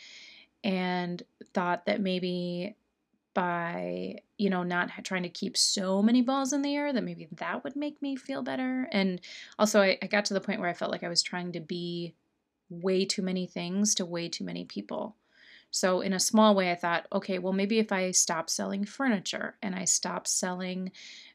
and 0.63 1.21
thought 1.53 1.85
that 1.85 2.01
maybe 2.01 2.75
by 3.35 4.15
you 4.39 4.49
know 4.49 4.63
not 4.63 4.89
trying 5.03 5.21
to 5.23 5.29
keep 5.29 5.57
so 5.57 6.01
many 6.01 6.23
balls 6.23 6.53
in 6.53 6.63
the 6.63 6.75
air 6.75 6.91
that 6.91 7.03
maybe 7.03 7.27
that 7.33 7.63
would 7.63 7.75
make 7.75 8.01
me 8.01 8.15
feel 8.15 8.41
better 8.43 8.87
and 8.91 9.21
also 9.57 9.81
I, 9.81 9.97
I 10.03 10.07
got 10.07 10.25
to 10.25 10.35
the 10.35 10.41
point 10.41 10.59
where 10.59 10.69
i 10.69 10.73
felt 10.73 10.91
like 10.91 11.01
i 11.01 11.09
was 11.09 11.23
trying 11.23 11.51
to 11.53 11.59
be 11.59 12.13
way 12.69 13.05
too 13.05 13.23
many 13.23 13.47
things 13.47 13.95
to 13.95 14.05
way 14.05 14.29
too 14.29 14.43
many 14.43 14.65
people 14.65 15.15
so, 15.75 16.01
in 16.01 16.13
a 16.13 16.19
small 16.19 16.53
way, 16.53 16.71
I 16.71 16.75
thought, 16.75 17.07
okay, 17.11 17.39
well, 17.39 17.51
maybe 17.51 17.79
if 17.79 17.91
I 17.91 18.11
stop 18.11 18.47
selling 18.47 18.85
furniture 18.85 19.55
and 19.63 19.73
I 19.73 19.85
stop 19.85 20.27
selling 20.27 20.91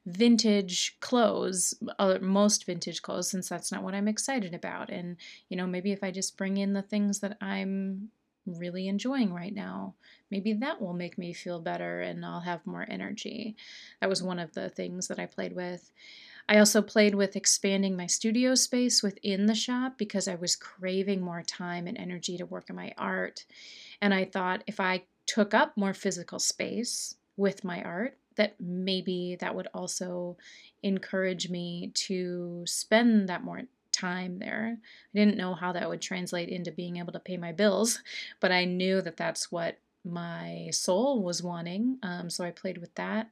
vintage 0.06 0.96
clothes, 1.00 1.74
uh, 1.98 2.18
most 2.22 2.64
vintage 2.64 3.02
clothes, 3.02 3.28
since 3.28 3.48
that's 3.48 3.72
not 3.72 3.82
what 3.82 3.96
I'm 3.96 4.06
excited 4.06 4.54
about. 4.54 4.90
And, 4.90 5.16
you 5.48 5.56
know, 5.56 5.66
maybe 5.66 5.90
if 5.90 6.04
I 6.04 6.12
just 6.12 6.36
bring 6.36 6.56
in 6.56 6.72
the 6.72 6.82
things 6.82 7.18
that 7.18 7.36
I'm 7.40 8.10
really 8.46 8.86
enjoying 8.86 9.34
right 9.34 9.52
now, 9.52 9.94
maybe 10.30 10.52
that 10.52 10.80
will 10.80 10.94
make 10.94 11.18
me 11.18 11.32
feel 11.32 11.58
better 11.58 12.00
and 12.00 12.24
I'll 12.24 12.38
have 12.38 12.64
more 12.64 12.86
energy. 12.88 13.56
That 14.00 14.08
was 14.08 14.22
one 14.22 14.38
of 14.38 14.52
the 14.52 14.68
things 14.70 15.08
that 15.08 15.18
I 15.18 15.26
played 15.26 15.52
with. 15.52 15.90
I 16.48 16.58
also 16.58 16.80
played 16.80 17.14
with 17.14 17.36
expanding 17.36 17.94
my 17.94 18.06
studio 18.06 18.54
space 18.54 19.02
within 19.02 19.46
the 19.46 19.54
shop 19.54 19.98
because 19.98 20.26
I 20.26 20.34
was 20.34 20.56
craving 20.56 21.20
more 21.20 21.42
time 21.42 21.86
and 21.86 21.98
energy 21.98 22.38
to 22.38 22.46
work 22.46 22.66
on 22.70 22.76
my 22.76 22.94
art. 22.96 23.44
And 24.00 24.14
I 24.14 24.24
thought 24.24 24.64
if 24.66 24.80
I 24.80 25.04
took 25.26 25.52
up 25.52 25.76
more 25.76 25.92
physical 25.92 26.38
space 26.38 27.14
with 27.36 27.64
my 27.64 27.82
art, 27.82 28.16
that 28.36 28.54
maybe 28.58 29.36
that 29.40 29.54
would 29.54 29.68
also 29.74 30.38
encourage 30.82 31.50
me 31.50 31.90
to 31.94 32.64
spend 32.66 33.28
that 33.28 33.44
more 33.44 33.62
time 33.92 34.38
there. 34.38 34.78
I 35.14 35.18
didn't 35.18 35.36
know 35.36 35.54
how 35.54 35.72
that 35.72 35.88
would 35.88 36.00
translate 36.00 36.48
into 36.48 36.72
being 36.72 36.96
able 36.96 37.12
to 37.12 37.20
pay 37.20 37.36
my 37.36 37.52
bills, 37.52 38.00
but 38.40 38.52
I 38.52 38.64
knew 38.64 39.02
that 39.02 39.18
that's 39.18 39.52
what 39.52 39.78
my 40.04 40.68
soul 40.72 41.22
was 41.22 41.42
wanting. 41.42 41.98
Um, 42.02 42.30
so 42.30 42.44
I 42.44 42.52
played 42.52 42.78
with 42.78 42.94
that. 42.94 43.28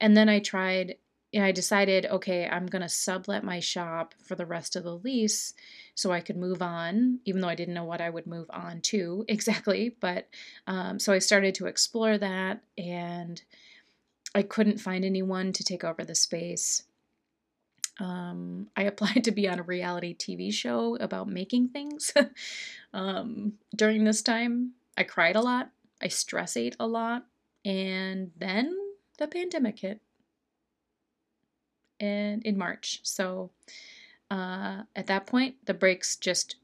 And 0.00 0.14
then 0.14 0.28
I 0.28 0.40
tried 0.40 0.96
I 1.44 1.52
decided, 1.52 2.06
okay, 2.06 2.48
I'm 2.48 2.66
going 2.66 2.82
to 2.82 2.88
sublet 2.88 3.44
my 3.44 3.60
shop 3.60 4.14
for 4.22 4.34
the 4.34 4.46
rest 4.46 4.76
of 4.76 4.84
the 4.84 4.96
lease 4.96 5.54
so 5.94 6.12
I 6.12 6.20
could 6.20 6.36
move 6.36 6.62
on, 6.62 7.20
even 7.24 7.40
though 7.40 7.48
I 7.48 7.54
didn't 7.54 7.74
know 7.74 7.84
what 7.84 8.00
I 8.00 8.10
would 8.10 8.26
move 8.26 8.46
on 8.50 8.80
to 8.82 9.24
exactly. 9.28 9.96
But 10.00 10.28
um, 10.66 10.98
so 10.98 11.12
I 11.12 11.18
started 11.18 11.54
to 11.56 11.66
explore 11.66 12.16
that 12.18 12.62
and 12.78 13.42
I 14.34 14.42
couldn't 14.42 14.80
find 14.80 15.04
anyone 15.04 15.52
to 15.54 15.64
take 15.64 15.84
over 15.84 16.04
the 16.04 16.14
space. 16.14 16.82
Um, 17.98 18.68
I 18.76 18.82
applied 18.84 19.24
to 19.24 19.30
be 19.30 19.48
on 19.48 19.58
a 19.58 19.64
reality 19.64 20.14
TV 20.14 20.52
show 20.52 20.96
about 20.96 21.28
making 21.28 21.68
things 21.68 22.12
um, 22.92 23.54
during 23.74 24.04
this 24.04 24.22
time. 24.22 24.72
I 24.96 25.04
cried 25.04 25.36
a 25.36 25.42
lot, 25.42 25.70
I 26.00 26.08
stress 26.08 26.56
ate 26.56 26.76
a 26.80 26.86
lot, 26.86 27.26
and 27.64 28.30
then 28.38 28.74
the 29.18 29.26
pandemic 29.26 29.80
hit 29.80 30.00
and 32.00 32.42
in 32.44 32.58
March. 32.58 33.00
So 33.02 33.50
uh, 34.30 34.82
at 34.94 35.06
that 35.06 35.26
point, 35.26 35.56
the 35.66 35.74
brakes 35.74 36.16
just 36.16 36.56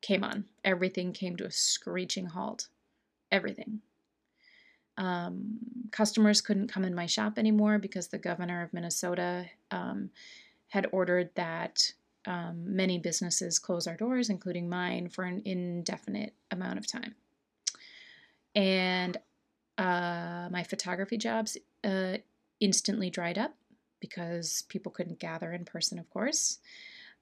came 0.00 0.24
on. 0.24 0.44
Everything 0.64 1.12
came 1.12 1.36
to 1.36 1.46
a 1.46 1.50
screeching 1.50 2.26
halt. 2.26 2.68
Everything. 3.30 3.80
Um, 4.98 5.58
customers 5.90 6.40
couldn't 6.40 6.68
come 6.68 6.84
in 6.84 6.94
my 6.94 7.06
shop 7.06 7.38
anymore 7.38 7.78
because 7.78 8.08
the 8.08 8.18
governor 8.18 8.62
of 8.62 8.72
Minnesota 8.72 9.46
um, 9.70 10.10
had 10.68 10.86
ordered 10.92 11.30
that 11.34 11.92
um, 12.26 12.62
many 12.76 12.98
businesses 12.98 13.58
close 13.58 13.86
our 13.86 13.96
doors, 13.96 14.28
including 14.28 14.68
mine, 14.68 15.08
for 15.08 15.24
an 15.24 15.42
indefinite 15.44 16.34
amount 16.50 16.78
of 16.78 16.86
time. 16.86 17.14
And 18.54 19.16
uh, 19.78 20.48
my 20.50 20.62
photography 20.62 21.16
jobs 21.16 21.56
uh, 21.84 22.18
instantly 22.60 23.10
dried 23.10 23.38
up 23.38 23.54
because 24.02 24.64
people 24.68 24.92
couldn't 24.92 25.20
gather 25.20 25.52
in 25.52 25.64
person, 25.64 25.98
of 25.98 26.10
course. 26.10 26.58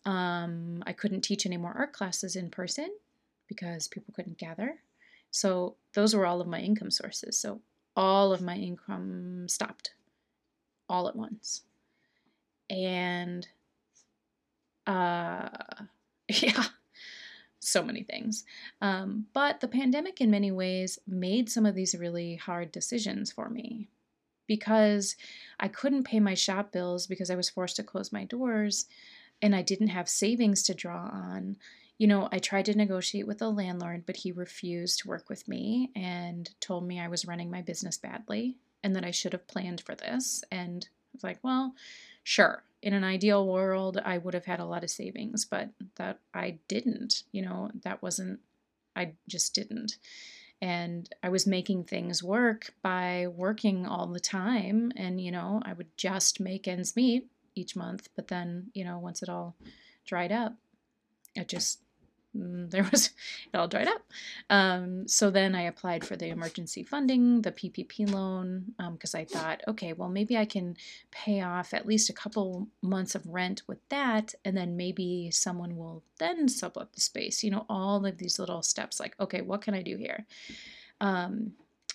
Um, 0.07 0.83
I 0.87 0.95
couldn't 0.95 1.21
teach 1.21 1.45
any 1.45 1.59
more 1.59 1.75
art 1.77 1.93
classes 1.93 2.35
in 2.35 2.51
person 2.51 2.89
because 3.47 3.87
people 3.87 4.15
couldn't 4.17 4.39
gather. 4.39 4.77
So 5.31 5.77
those 5.95 6.17
were 6.17 6.27
all 6.27 6.41
of 6.41 6.49
my 6.49 6.59
income 6.59 6.91
sources. 6.91 7.39
So 7.39 7.61
all 7.95 8.33
of 8.33 8.41
my 8.41 8.57
income 8.57 9.47
stopped 9.47 9.91
all 10.89 11.07
at 11.07 11.15
once. 11.15 11.63
And 12.71 13.47
uh 14.87 15.49
yeah, 16.29 16.65
so 17.59 17.83
many 17.83 18.05
things. 18.05 18.45
Um, 18.81 19.27
but 19.35 19.61
the 19.61 19.69
pandemic, 19.69 20.21
in 20.21 20.31
many 20.31 20.51
ways, 20.51 20.99
made 21.07 21.51
some 21.51 21.67
of 21.67 21.75
these 21.75 21.95
really 21.95 22.37
hard 22.37 22.73
decisions 22.73 23.31
for 23.31 23.51
me 23.51 23.89
because 24.51 25.15
I 25.61 25.69
couldn't 25.69 26.03
pay 26.03 26.19
my 26.19 26.35
shop 26.35 26.73
bills 26.73 27.07
because 27.07 27.31
I 27.31 27.37
was 27.37 27.49
forced 27.49 27.77
to 27.77 27.85
close 27.85 28.11
my 28.11 28.25
doors 28.25 28.87
and 29.41 29.55
I 29.55 29.63
didn't 29.63 29.89
have 29.89 30.09
savings 30.09 30.65
to 30.65 30.75
draw 30.75 31.05
on. 31.05 31.57
You 31.99 32.09
know, 32.09 32.29
I 32.33 32.41
tried 32.41 32.65
to 32.65 32.77
negotiate 32.77 33.29
with 33.29 33.39
the 33.39 33.49
landlord, 33.49 34.07
but 34.07 34.17
he 34.17 34.33
refused 34.33 34.99
to 34.99 35.09
work 35.09 35.29
with 35.29 35.47
me 35.47 35.93
and 35.95 36.51
told 36.59 36.85
me 36.85 36.99
I 36.99 37.07
was 37.07 37.27
running 37.27 37.49
my 37.49 37.63
business 37.63 37.97
badly 37.97 38.57
and 38.83 38.97
that 38.97 39.05
I 39.05 39.13
should 39.13 39.35
have 39.35 39.47
planned 39.47 39.83
for 39.83 39.95
this. 39.95 40.43
And 40.51 40.89
I 40.91 41.11
was 41.13 41.23
like, 41.23 41.39
well, 41.45 41.77
sure. 42.25 42.65
In 42.83 42.93
an 42.93 43.05
ideal 43.05 43.47
world, 43.47 44.01
I 44.05 44.19
would 44.19 44.35
have 44.35 44.47
had 44.47 44.59
a 44.59 44.65
lot 44.65 44.83
of 44.83 44.91
savings, 44.91 45.45
but 45.45 45.69
that 45.95 46.19
I 46.35 46.59
didn't. 46.67 47.23
You 47.31 47.43
know, 47.43 47.71
that 47.85 48.03
wasn't, 48.03 48.41
I 48.97 49.13
just 49.29 49.55
didn't. 49.55 49.97
And 50.63 51.09
I 51.23 51.31
was 51.31 51.47
making 51.47 51.85
things 51.85 52.23
work 52.23 52.75
by 52.83 53.27
working 53.29 53.87
all 53.87 54.07
the 54.07 54.21
time. 54.21 54.93
And, 54.97 55.21
you 55.21 55.31
know, 55.31 55.61
I 55.65 55.73
would 55.73 55.97
just 55.97 56.39
make 56.41 56.69
ends 56.69 56.97
meet 56.97 57.29
each 57.55 57.75
month. 57.75 58.09
But 58.15 58.29
then, 58.29 58.71
you 58.75 58.85
know, 58.85 58.99
once 58.99 59.23
it 59.23 59.29
all 59.29 59.57
dried 60.05 60.33
up, 60.33 60.55
it 61.35 61.49
just 61.49 61.81
there 62.35 62.87
was 62.91 63.11
it 63.53 63.57
all 63.57 63.69
dried 63.69 63.89
up. 63.89 64.03
Um, 64.49 65.09
so 65.09 65.31
then 65.31 65.55
I 65.55 65.63
applied 65.63 66.05
for 66.05 66.17
the 66.17 66.29
emergency 66.29 66.85
funding, 66.85 67.43
the 67.43 67.53
PPP 67.53 68.11
loan, 68.11 68.75
because 68.93 69.15
um, 69.15 69.21
I 69.21 69.25
thought, 69.25 69.63
okay, 69.67 69.93
well 69.93 70.09
maybe 70.09 70.37
I 70.37 70.45
can 70.45 70.77
pay 71.11 71.41
off 71.41 71.75
at 71.75 71.87
least 71.87 72.11
a 72.11 72.15
couple 72.15 72.69
months 72.83 73.15
of 73.15 73.27
rent 73.27 73.63
with 73.67 73.87
that, 73.89 74.35
and 74.45 74.57
then 74.57 74.77
maybe 74.77 75.31
someone 75.33 75.77
will 75.77 76.03
then 76.19 76.49
sublet 76.49 76.93
the 76.93 77.01
space. 77.01 77.43
You 77.43 77.51
know, 77.51 77.67
all 77.69 78.05
of 78.07 78.19
these 78.19 78.39
little 78.39 78.63
steps. 78.63 79.01
Like, 79.01 79.19
okay, 79.19 79.41
what 79.41 79.63
can 79.63 79.75
I 79.75 79.83
do 79.83 79.97
here? 79.97 80.27
Um, 81.01 81.53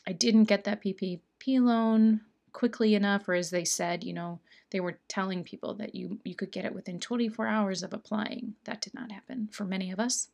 I 0.08 0.12
didn't 0.12 0.46
get 0.46 0.66
that 0.66 0.84
PPP 0.84 1.22
loan 1.48 2.22
quickly 2.54 2.96
enough, 2.96 3.28
or 3.28 3.34
as 3.34 3.50
they 3.50 3.66
said, 3.66 4.04
you 4.04 4.14
know, 4.14 4.40
they 4.76 4.82
were 4.82 5.00
telling 5.08 5.42
people 5.46 5.74
that 5.76 5.96
you 5.96 6.20
you 6.26 6.36
could 6.36 6.52
get 6.52 6.66
it 6.66 6.76
within 6.76 7.00
24 7.00 7.48
hours 7.48 7.82
of 7.82 7.94
applying. 7.94 8.56
That 8.66 8.82
did 8.82 8.94
not 8.94 9.10
happen 9.10 9.48
for 9.50 9.64
many 9.64 9.90
of 9.90 10.02
us. 10.02 10.28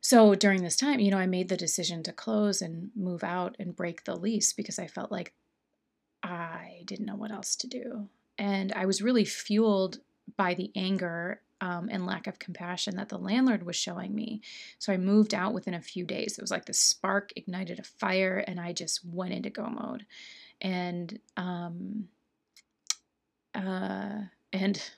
So 0.00 0.34
during 0.34 0.62
this 0.62 0.74
time, 0.74 0.98
you 0.98 1.10
know, 1.10 1.18
I 1.18 1.26
made 1.26 1.50
the 1.50 1.56
decision 1.58 2.02
to 2.04 2.14
close 2.14 2.62
and 2.62 2.92
move 2.96 3.22
out 3.22 3.56
and 3.58 3.76
break 3.76 4.04
the 4.04 4.16
lease 4.16 4.54
because 4.54 4.78
I 4.78 4.86
felt 4.86 5.12
like 5.12 5.34
I 6.22 6.80
didn't 6.86 7.04
know 7.04 7.14
what 7.14 7.30
else 7.30 7.56
to 7.56 7.66
do. 7.66 8.08
And 8.38 8.72
I 8.72 8.86
was 8.86 9.02
really 9.02 9.26
fueled 9.26 9.98
by 10.38 10.54
the 10.54 10.72
anger 10.74 11.42
um, 11.60 11.90
and 11.92 12.06
lack 12.06 12.26
of 12.26 12.38
compassion 12.38 12.96
that 12.96 13.10
the 13.10 13.18
landlord 13.18 13.66
was 13.66 13.76
showing 13.76 14.14
me. 14.14 14.40
So 14.78 14.94
I 14.94 14.96
moved 14.96 15.34
out 15.34 15.52
within 15.52 15.74
a 15.74 15.82
few 15.82 16.06
days. 16.06 16.38
It 16.38 16.42
was 16.42 16.50
like 16.50 16.64
the 16.64 16.72
spark 16.72 17.34
ignited 17.36 17.78
a 17.78 17.84
fire, 17.84 18.38
and 18.38 18.58
I 18.58 18.72
just 18.72 19.04
went 19.04 19.34
into 19.34 19.50
go 19.50 19.66
mode. 19.66 20.06
And 20.60 21.18
um, 21.36 22.08
uh, 23.56 24.22
and 24.52 24.90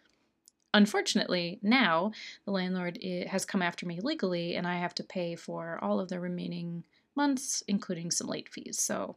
unfortunately, 0.75 1.59
now 1.63 2.13
the 2.45 2.51
landlord 2.51 2.99
has 3.29 3.45
come 3.45 3.63
after 3.63 3.87
me 3.87 4.01
legally, 4.01 4.55
and 4.57 4.67
I 4.67 4.79
have 4.79 4.95
to 4.97 5.05
pay 5.05 5.37
for 5.37 5.79
all 5.83 6.01
of 6.01 6.09
the 6.09 6.21
remaining 6.21 6.85
months, 7.15 7.63
including 7.69 8.11
some 8.11 8.27
late 8.27 8.49
fees. 8.49 8.81
So 8.81 9.17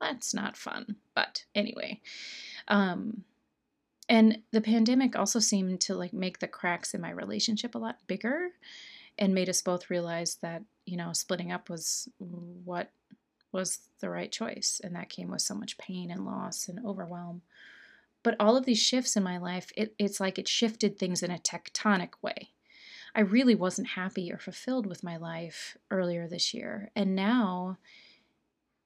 that's 0.00 0.34
not 0.34 0.56
fun. 0.56 0.96
But 1.14 1.44
anyway, 1.54 2.00
um, 2.68 3.24
and 4.08 4.38
the 4.50 4.60
pandemic 4.60 5.16
also 5.16 5.38
seemed 5.38 5.80
to 5.82 5.94
like 5.94 6.12
make 6.12 6.38
the 6.38 6.48
cracks 6.48 6.94
in 6.94 7.00
my 7.00 7.10
relationship 7.10 7.74
a 7.74 7.78
lot 7.78 7.98
bigger 8.06 8.48
and 9.18 9.34
made 9.34 9.48
us 9.48 9.62
both 9.62 9.90
realize 9.90 10.36
that 10.42 10.62
you 10.86 10.96
know 10.96 11.12
splitting 11.12 11.52
up 11.52 11.70
was 11.70 12.08
what 12.18 12.90
was 13.52 13.80
the 14.00 14.10
right 14.10 14.32
choice 14.32 14.80
and 14.82 14.96
that 14.96 15.08
came 15.08 15.30
with 15.30 15.42
so 15.42 15.54
much 15.54 15.78
pain 15.78 16.10
and 16.10 16.24
loss 16.24 16.68
and 16.68 16.84
overwhelm 16.84 17.42
but 18.22 18.36
all 18.38 18.56
of 18.56 18.64
these 18.64 18.80
shifts 18.80 19.16
in 19.16 19.22
my 19.22 19.38
life, 19.38 19.70
it, 19.76 19.94
it's 19.98 20.20
like 20.20 20.38
it 20.38 20.48
shifted 20.48 20.98
things 20.98 21.22
in 21.22 21.30
a 21.30 21.38
tectonic 21.38 22.10
way. 22.22 22.50
I 23.14 23.20
really 23.20 23.54
wasn't 23.54 23.88
happy 23.88 24.32
or 24.32 24.38
fulfilled 24.38 24.86
with 24.86 25.04
my 25.04 25.16
life 25.16 25.76
earlier 25.90 26.28
this 26.28 26.54
year. 26.54 26.90
And 26.96 27.14
now, 27.14 27.78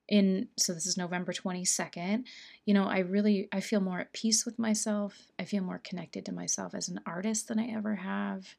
in 0.08 0.48
so 0.56 0.72
this 0.72 0.86
is 0.86 0.96
November 0.96 1.32
22nd, 1.32 2.24
you 2.64 2.74
know, 2.74 2.84
I 2.84 3.00
really 3.00 3.48
I 3.52 3.60
feel 3.60 3.80
more 3.80 4.00
at 4.00 4.12
peace 4.12 4.44
with 4.44 4.58
myself. 4.58 5.28
I 5.38 5.44
feel 5.44 5.62
more 5.62 5.80
connected 5.82 6.24
to 6.26 6.32
myself 6.32 6.74
as 6.74 6.88
an 6.88 7.00
artist 7.06 7.48
than 7.48 7.58
I 7.58 7.68
ever 7.68 7.96
have. 7.96 8.54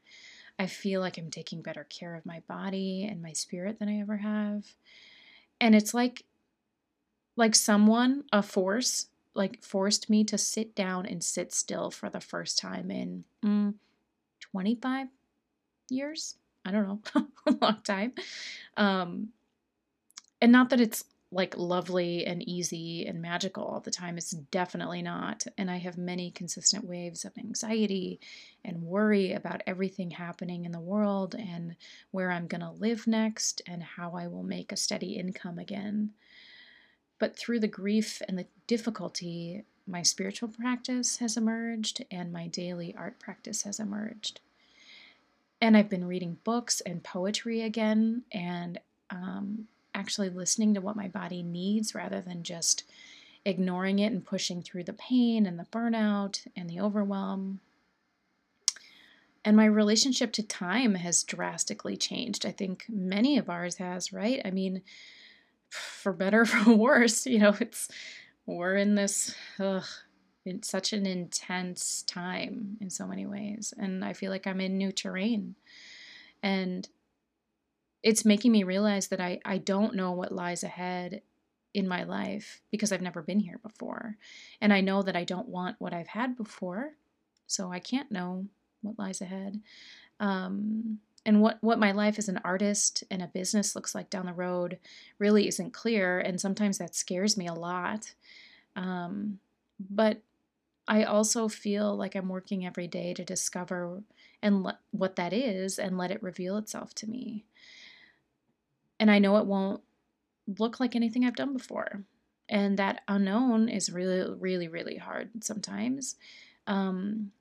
I 0.60 0.68
feel 0.68 1.02
like 1.02 1.18
I'm 1.18 1.30
taking 1.30 1.62
better 1.62 1.86
care 1.86 2.16
of 2.16 2.26
my 2.26 2.42
body 2.48 3.08
and 3.10 3.22
my 3.22 3.34
spirit 3.34 3.80
than 3.80 3.90
I 3.90 4.00
ever 4.00 4.18
have. 4.18 4.66
And 5.60 5.76
it's 5.76 5.94
like 5.94 6.24
like 7.36 7.56
someone, 7.56 8.24
a 8.32 8.42
force 8.42 9.08
like 9.38 9.64
forced 9.64 10.10
me 10.10 10.24
to 10.26 10.38
sit 10.38 10.76
down 10.76 11.06
and 11.06 11.24
sit 11.24 11.54
still 11.54 11.92
for 11.92 12.10
the 12.10 12.20
first 12.20 12.58
time 12.58 12.92
in 12.92 13.24
mm, 13.46 13.74
25 14.52 15.08
years. 15.90 16.36
I 16.66 16.72
don't 16.72 16.88
know, 16.88 17.28
a 17.46 17.52
long 17.52 17.82
time. 17.84 18.14
Um, 18.76 19.30
and 20.42 20.52
not 20.52 20.70
that 20.72 20.82
it's 20.82 21.06
like 21.32 21.58
lovely 21.58 22.26
and 22.26 22.42
easy 22.48 23.06
and 23.06 23.22
magical 23.22 23.64
all 23.64 23.82
the 23.82 23.92
time. 23.92 24.18
It's 24.18 24.32
definitely 24.32 25.02
not. 25.02 25.46
And 25.58 25.70
I 25.70 25.78
have 25.78 25.98
many 25.98 26.32
consistent 26.32 26.86
waves 26.86 27.26
of 27.26 27.38
anxiety 27.38 28.20
and 28.64 28.82
worry 28.84 29.34
about 29.34 29.62
everything 29.68 30.12
happening 30.12 30.64
in 30.64 30.72
the 30.72 30.80
world 30.80 31.36
and 31.36 31.76
where 32.12 32.32
I'm 32.32 32.48
going 32.48 32.62
to 32.62 32.72
live 32.72 33.08
next 33.08 33.62
and 33.68 33.84
how 33.84 34.14
I 34.14 34.28
will 34.28 34.44
make 34.44 34.72
a 34.72 34.78
steady 34.78 35.18
income 35.18 35.60
again. 35.60 36.12
But 37.20 37.38
through 37.38 37.60
the 37.60 37.68
grief 37.68 38.22
and 38.28 38.38
the 38.38 38.48
difficulty, 38.68 39.64
my 39.88 40.04
spiritual 40.04 40.50
practice 40.50 41.18
has 41.18 41.38
emerged 41.38 42.04
and 42.12 42.32
my 42.32 42.48
daily 42.48 42.94
art 42.98 43.20
practice 43.20 43.64
has 43.64 43.80
emerged. 43.80 44.42
And 45.60 45.76
I've 45.76 45.90
been 45.90 46.08
reading 46.08 46.38
books 46.44 46.82
and 46.82 47.04
poetry 47.04 47.62
again 47.62 48.24
and 48.32 48.80
um, 49.10 49.68
actually 49.96 50.30
listening 50.30 50.76
to 50.76 50.82
what 50.82 50.96
my 50.96 51.08
body 51.08 51.42
needs 51.42 51.96
rather 51.96 52.22
than 52.22 52.44
just 52.44 52.84
ignoring 53.46 54.00
it 54.00 54.12
and 54.12 54.26
pushing 54.26 54.62
through 54.62 54.84
the 54.84 54.94
pain 54.94 55.46
and 55.46 55.58
the 55.58 55.66
burnout 55.66 56.46
and 56.56 56.70
the 56.70 56.80
overwhelm. 56.80 57.62
And 59.44 59.56
my 59.56 59.66
relationship 59.66 60.34
to 60.34 60.44
time 60.44 60.96
has 60.96 61.24
drastically 61.24 61.96
changed. 61.96 62.46
I 62.46 62.52
think 62.52 62.86
many 62.90 63.38
of 63.38 63.50
ours 63.50 63.78
has, 63.78 64.12
right? 64.12 64.42
I 64.44 64.52
mean, 64.52 64.82
for 65.70 66.14
better 66.14 66.46
for 66.46 66.74
worse, 66.74 67.26
you 67.26 67.40
know, 67.40 67.56
it's 67.60 67.90
we're 68.46 68.76
in 68.76 68.96
this 68.96 69.36
ugh, 69.60 69.86
in 70.46 70.64
such 70.64 70.94
an 70.94 71.06
intense 71.06 72.04
time 72.04 72.78
in 72.80 72.90
so 72.90 73.06
many 73.06 73.26
ways, 73.26 73.74
and 73.78 74.04
I 74.04 74.14
feel 74.14 74.32
like 74.32 74.48
I'm 74.48 74.62
in 74.62 74.78
new 74.78 74.92
terrain, 74.92 75.56
and 76.42 76.88
it's 78.04 78.26
making 78.26 78.52
me 78.52 78.64
realize 78.64 79.08
that 79.10 79.20
I 79.22 79.40
I 79.44 79.58
don't 79.58 79.96
know 79.96 80.12
what 80.12 80.32
lies 80.32 80.64
ahead 80.64 81.22
in 81.74 81.88
my 81.88 82.04
life 82.04 82.62
because 82.72 82.92
I've 82.92 83.02
never 83.02 83.22
been 83.22 83.40
here 83.40 83.60
before, 83.62 84.18
and 84.62 84.72
I 84.72 84.82
know 84.82 85.02
that 85.02 85.16
I 85.16 85.24
don't 85.24 85.50
want 85.50 85.76
what 85.80 85.94
I've 85.94 86.08
had 86.08 86.38
before, 86.38 86.94
so 87.48 87.72
I 87.72 87.80
can't 87.80 88.12
know 88.12 88.46
what 88.82 88.98
lies 88.98 89.22
ahead. 89.22 89.62
Um, 90.20 91.00
and 91.28 91.42
what 91.42 91.60
what 91.62 91.78
my 91.78 91.92
life 91.92 92.18
as 92.18 92.28
an 92.30 92.40
artist 92.44 93.04
and 93.12 93.22
a 93.22 93.28
business 93.28 93.76
looks 93.76 93.94
like 93.94 94.10
down 94.10 94.26
the 94.26 94.34
road 94.34 94.80
really 95.20 95.48
isn't 95.48 95.74
clear 95.74 96.20
and 96.20 96.42
sometimes 96.42 96.80
that 96.80 96.96
scares 96.96 97.38
me 97.38 97.46
a 97.46 97.54
lot 97.54 98.16
um, 98.76 99.40
but 99.80 100.22
I 100.88 101.04
also 101.04 101.50
feel 101.50 101.96
like 101.96 102.16
I'm 102.16 102.30
working 102.30 102.66
every 102.66 102.88
day 102.88 103.14
to 103.14 103.26
discover 103.26 104.04
and 104.42 104.64
le- 104.64 104.80
what 104.92 105.18
that 105.18 105.34
is 105.34 105.78
and 105.78 105.98
let 105.98 106.12
it 106.12 106.24
reveal 106.24 106.58
itself 106.58 106.96
to 106.96 107.10
me. 107.10 107.46
And 109.00 109.12
I 109.12 109.20
know 109.20 109.38
it 109.38 109.46
won't 109.46 109.82
look 110.60 110.80
like 110.80 110.96
anything 110.96 111.26
I've 111.26 111.36
done 111.36 111.54
before. 111.54 112.04
And 112.48 112.80
that 112.80 113.02
unknown 113.08 113.68
is 113.68 113.92
really, 113.92 114.34
really, 114.40 114.70
really 114.70 114.96
hard 114.96 115.44
sometimes. 115.44 116.16
Um, 116.68 117.32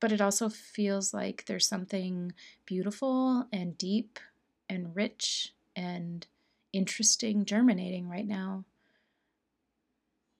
but 0.00 0.12
it 0.12 0.20
also 0.20 0.48
feels 0.48 1.12
like 1.12 1.44
there's 1.46 1.66
something 1.66 2.32
beautiful 2.66 3.46
and 3.52 3.76
deep 3.78 4.18
and 4.68 4.94
rich 4.94 5.52
and 5.74 6.26
interesting 6.72 7.44
germinating 7.44 8.08
right 8.08 8.26
now. 8.26 8.64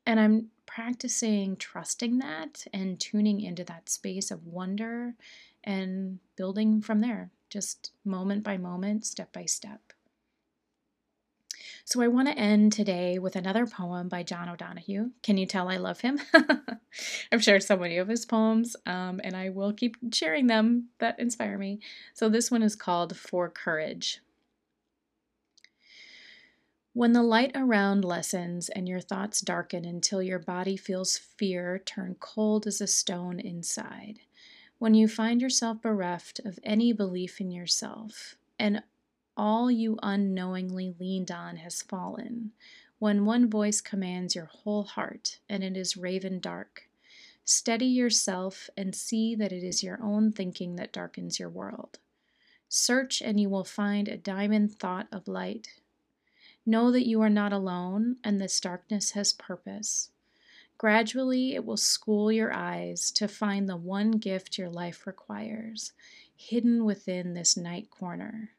And 0.07 0.19
I'm 0.19 0.51
practicing 0.67 1.57
trusting 1.57 2.19
that 2.19 2.67
and 2.73 2.99
tuning 2.99 3.41
into 3.41 3.65
that 3.65 3.89
space 3.89 4.31
of 4.31 4.47
wonder 4.47 5.15
and 5.65 6.19
building 6.37 6.81
from 6.81 7.01
there, 7.01 7.31
just 7.51 7.93
moment 8.05 8.43
by 8.43 8.57
moment, 8.57 9.05
step 9.05 9.33
by 9.33 9.45
step. 9.45 9.88
So 11.89 12.03
I 12.03 12.09
want 12.09 12.29
to 12.29 12.37
end 12.37 12.75
today 12.75 13.19
with 13.19 13.35
another 13.35 13.65
poem 13.67 14.11
by 14.11 14.23
John 14.23 14.51
O'Donohue. 14.51 15.13
Can 15.23 15.39
you 15.39 15.47
tell 15.47 15.71
I 15.71 15.79
love 15.79 16.03
him? 16.03 16.21
I've 17.33 17.43
shared 17.43 17.63
so 17.63 17.79
many 17.79 17.97
of 17.97 18.09
his 18.09 18.27
poems, 18.27 18.77
um, 18.85 19.23
and 19.25 19.35
I 19.35 19.49
will 19.49 19.73
keep 19.73 19.97
sharing 20.13 20.49
them 20.49 20.91
that 20.99 21.19
inspire 21.19 21.57
me. 21.57 21.81
So 22.13 22.29
this 22.29 22.51
one 22.51 22.63
is 22.63 22.77
called 22.77 23.17
For 23.17 23.49
Courage. 23.49 24.21
When 26.93 27.15
the 27.15 27.23
light 27.23 27.53
around 27.55 28.05
lessens 28.05 28.69
and 28.69 28.87
your 28.87 29.01
thoughts 29.01 29.41
darken 29.41 29.87
until 29.87 30.23
your 30.23 30.39
body 30.39 30.77
feels 30.77 31.17
fear 31.17 31.79
turn 31.79 32.17
cold 32.21 32.67
as 32.67 32.83
a 32.83 32.87
stone 32.87 33.41
inside, 33.41 34.19
when 34.79 34.93
you 34.93 35.09
find 35.09 35.41
yourself 35.41 35.81
bereft 35.81 36.39
of 36.45 36.59
any 36.63 36.93
belief 36.93 37.41
in 37.41 37.51
yourself, 37.51 38.37
and 38.59 38.83
all 39.39 39.71
you 39.71 39.97
unknowingly 40.03 40.95
leaned 40.99 41.31
on 41.31 41.57
has 41.57 41.81
fallen, 41.81 42.51
when 42.99 43.25
one 43.25 43.49
voice 43.49 43.81
commands 43.81 44.35
your 44.35 44.47
whole 44.47 44.83
heart 44.83 45.39
and 45.49 45.63
it 45.63 45.77
is 45.77 45.97
raven 45.97 46.41
dark. 46.41 46.89
Steady 47.45 47.87
yourself 47.87 48.69
and 48.77 48.95
see 48.95 49.35
that 49.37 49.53
it 49.53 49.63
is 49.63 49.83
your 49.83 50.03
own 50.03 50.33
thinking 50.33 50.77
that 50.77 50.93
darkens 50.93 51.39
your 51.39 51.49
world. 51.49 51.99
Search 52.69 53.23
and 53.23 53.41
you 53.41 53.49
will 53.49 53.65
find 53.65 54.09
a 54.09 54.19
diamond 54.19 54.75
thought 54.79 55.07
of 55.11 55.29
light. 55.29 55.69
Know 56.67 56.91
that 56.91 57.07
you 57.07 57.23
are 57.23 57.31
not 57.31 57.53
alone 57.53 58.17
and 58.23 58.41
this 58.41 58.61
darkness 58.61 59.13
has 59.13 59.33
purpose. 59.33 60.11
Gradually, 60.77 61.55
it 61.55 61.65
will 61.65 61.77
school 61.77 62.31
your 62.31 62.53
eyes 62.53 63.11
to 63.13 63.27
find 63.27 63.69
the 63.69 63.77
one 63.77 64.13
gift 64.13 64.59
your 64.59 64.69
life 64.69 65.07
requires, 65.07 65.93
hidden 66.37 66.85
within 66.85 67.35
this 67.35 67.57
night 67.57 67.91
corner. 67.91 68.51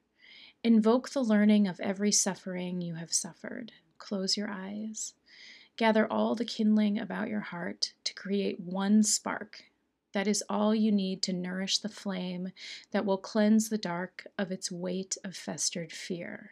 Invoke 0.64 1.10
the 1.12 1.24
learning 1.24 1.68
of 1.68 1.80
every 1.80 2.12
suffering 2.12 2.82
you 2.82 2.96
have 2.96 3.14
suffered. 3.14 3.72
Close 3.98 4.36
your 4.36 4.50
eyes. 4.50 5.14
Gather 5.78 6.06
all 6.12 6.36
the 6.36 6.44
kindling 6.44 7.00
about 7.00 7.30
your 7.30 7.40
heart 7.40 7.94
to 8.04 8.14
create 8.14 8.60
one 8.60 9.02
spark. 9.02 9.64
That 10.12 10.28
is 10.28 10.44
all 10.50 10.76
you 10.76 10.92
need 10.92 11.22
to 11.24 11.34
nourish 11.34 11.78
the 11.78 11.88
flame 11.88 12.52
that 12.92 13.06
will 13.06 13.18
cleanse 13.18 13.70
the 13.70 13.78
dark 13.78 14.28
of 14.38 14.52
its 14.52 14.70
weight 14.70 15.18
of 15.24 15.38
festered 15.38 15.94
fear. 15.94 16.52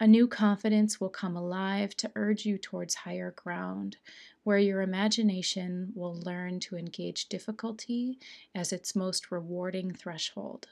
A 0.00 0.06
new 0.08 0.26
confidence 0.26 1.00
will 1.00 1.08
come 1.08 1.36
alive 1.36 1.96
to 1.98 2.10
urge 2.16 2.44
you 2.44 2.58
towards 2.58 2.94
higher 2.94 3.30
ground, 3.30 3.98
where 4.42 4.58
your 4.58 4.80
imagination 4.80 5.92
will 5.94 6.16
learn 6.16 6.58
to 6.60 6.76
engage 6.76 7.28
difficulty 7.28 8.18
as 8.52 8.72
its 8.72 8.96
most 8.96 9.30
rewarding 9.30 9.92
threshold. 9.92 10.66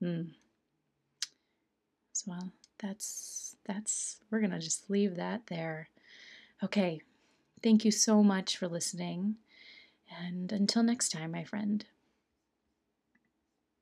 Hmm. 0.00 0.22
Well, 2.26 2.50
that's 2.78 3.56
that's 3.66 4.18
we're 4.30 4.40
going 4.40 4.50
to 4.52 4.58
just 4.58 4.90
leave 4.90 5.16
that 5.16 5.46
there. 5.46 5.88
Okay. 6.62 7.00
Thank 7.62 7.84
you 7.84 7.90
so 7.90 8.22
much 8.22 8.56
for 8.56 8.68
listening. 8.68 9.36
And 10.24 10.50
until 10.52 10.82
next 10.82 11.10
time, 11.10 11.32
my 11.32 11.44
friend. 11.44 11.84